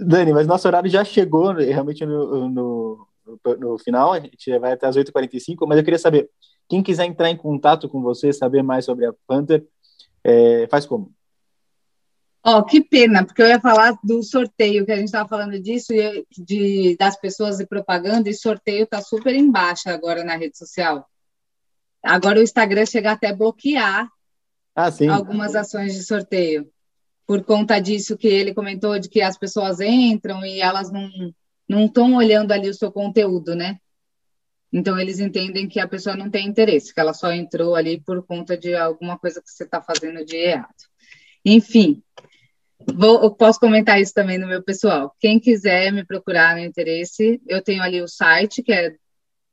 [0.00, 3.06] Dani, mas nosso horário já chegou realmente no, no,
[3.58, 6.30] no final, a gente vai até as 8h45, mas eu queria saber,
[6.66, 9.62] quem quiser entrar em contato com você, saber mais sobre a Panther,
[10.24, 11.12] é, faz como?
[12.46, 15.60] Ó, oh, que pena, porque eu ia falar do sorteio, que a gente estava falando
[15.60, 15.92] disso,
[16.30, 21.06] de, das pessoas de propaganda, e sorteio está super embaixo agora na rede social.
[22.06, 24.08] Agora o Instagram chega até a bloquear
[24.74, 26.70] ah, algumas ações de sorteio.
[27.26, 31.08] Por conta disso que ele comentou, de que as pessoas entram e elas não
[31.68, 33.78] não estão olhando ali o seu conteúdo, né?
[34.72, 38.24] Então eles entendem que a pessoa não tem interesse, que ela só entrou ali por
[38.24, 40.74] conta de alguma coisa que você está fazendo de errado.
[41.44, 42.02] Enfim,
[42.94, 45.14] vou, eu posso comentar isso também no meu pessoal.
[45.18, 48.94] Quem quiser me procurar no interesse, eu tenho ali o site que é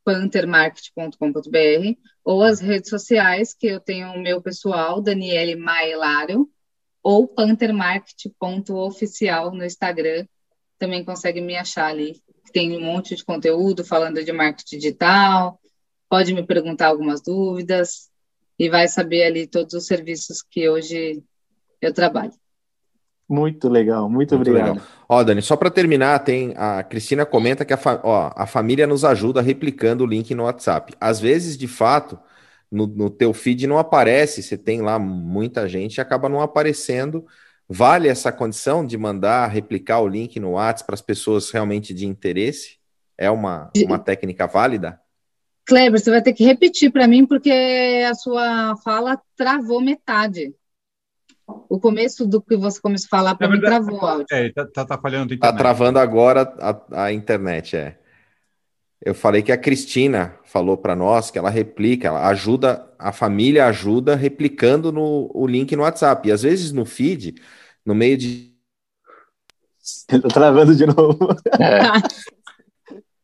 [0.04, 6.50] panthermarket.com.br ou as redes sociais, que eu tenho o meu pessoal, Daniele Maelário,
[7.02, 10.26] ou panthermarket.oficial no Instagram,
[10.78, 12.22] também consegue me achar ali.
[12.52, 15.60] Tem um monte de conteúdo falando de marketing digital,
[16.10, 18.10] pode me perguntar algumas dúvidas
[18.58, 21.22] e vai saber ali todos os serviços que hoje
[21.82, 22.34] eu trabalho.
[23.34, 24.74] Muito legal, muito, muito obrigado.
[24.76, 24.88] Legal.
[25.10, 28.00] Ó, Dani, só para terminar, tem a Cristina comenta que a, fa...
[28.04, 30.94] ó, a família nos ajuda replicando o link no WhatsApp.
[31.02, 32.20] Às vezes, de fato,
[32.72, 37.26] no, no teu feed não aparece, você tem lá muita gente e acaba não aparecendo.
[37.68, 42.06] Vale essa condição de mandar replicar o link no WhatsApp para as pessoas realmente de
[42.06, 42.78] interesse?
[43.18, 45.00] É uma, uma técnica válida?
[45.66, 47.52] Kleber, você vai ter que repetir para mim porque
[48.08, 50.54] a sua fala travou metade.
[51.48, 54.26] O começo do que você começou a falar para mim travou o áudio.
[54.32, 57.98] É, tá, tá, tá falhando Tá travando agora a, a, internet, é.
[59.02, 63.66] Eu falei que a Cristina falou para nós que ela replica, ela ajuda, a família
[63.66, 66.30] ajuda replicando no, o link no WhatsApp.
[66.30, 67.36] E às vezes no feed,
[67.86, 68.54] no meio de.
[70.08, 71.18] Tá travando de novo.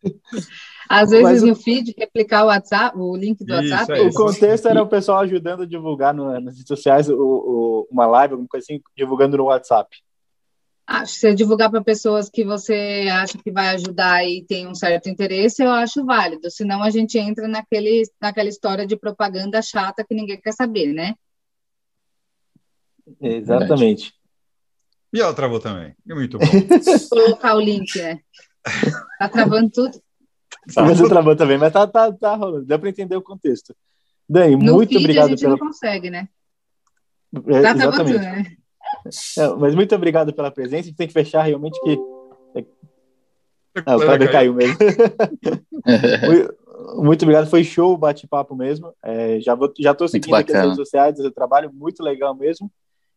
[0.05, 0.68] É.
[0.89, 4.01] Às vezes Mas no feed, replicar o WhatsApp, o link do Isso, WhatsApp.
[4.01, 7.87] É o contexto era o pessoal ajudando a divulgar no, nas redes sociais o, o,
[7.91, 9.95] uma live, alguma coisa assim, divulgando no WhatsApp.
[10.87, 14.73] Acho que se divulgar para pessoas que você acha que vai ajudar e tem um
[14.73, 16.49] certo interesse, eu acho válido.
[16.49, 21.13] Senão a gente entra naquele, naquela história de propaganda chata que ninguém quer saber, né?
[23.21, 24.11] Exatamente.
[25.13, 25.93] E ela travou também.
[26.09, 26.45] É muito bom.
[27.11, 28.19] Colocar o link, né?
[29.19, 30.01] Tá travando tudo.
[30.69, 32.65] Você travou também, mas tá, tá, tá rolando.
[32.65, 33.75] Deu para entender o contexto.
[34.27, 35.25] Dani, no muito feed obrigado.
[35.25, 35.51] A gente pela...
[35.51, 36.27] não consegue, né?
[37.47, 38.19] É, tá exatamente.
[38.19, 38.45] né?
[39.37, 40.81] É, mas muito obrigado pela presença.
[40.81, 41.97] A gente tem que fechar realmente que.
[43.85, 44.77] Ah, o Kleber caiu mesmo.
[46.97, 48.93] muito obrigado, foi show o bate-papo mesmo.
[49.03, 52.71] É, já, vou, já tô seguindo aqui as redes sociais, o trabalho, muito legal mesmo.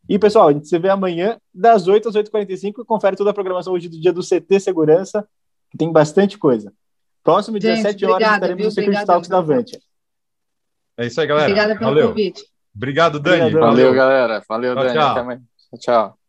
[0.07, 2.85] E, pessoal, a gente se vê amanhã, das 8 às 8h45.
[2.85, 5.27] Confere toda a programação hoje do dia do CT Segurança,
[5.71, 6.73] que tem bastante coisa.
[7.23, 8.65] Próximo, dia 7 horas, obrigada, estaremos viu?
[8.65, 9.79] no Secret Talks da Avante.
[10.97, 11.47] É isso aí, galera.
[11.47, 12.09] Obrigada pelo Valeu.
[12.09, 12.43] convite.
[12.75, 13.51] Obrigado, Dani.
[13.51, 14.43] Valeu, galera.
[14.47, 14.93] Valeu, tchau, Dani.
[14.97, 15.11] Tchau.
[15.11, 15.41] Até mais.
[15.79, 16.19] Tchau.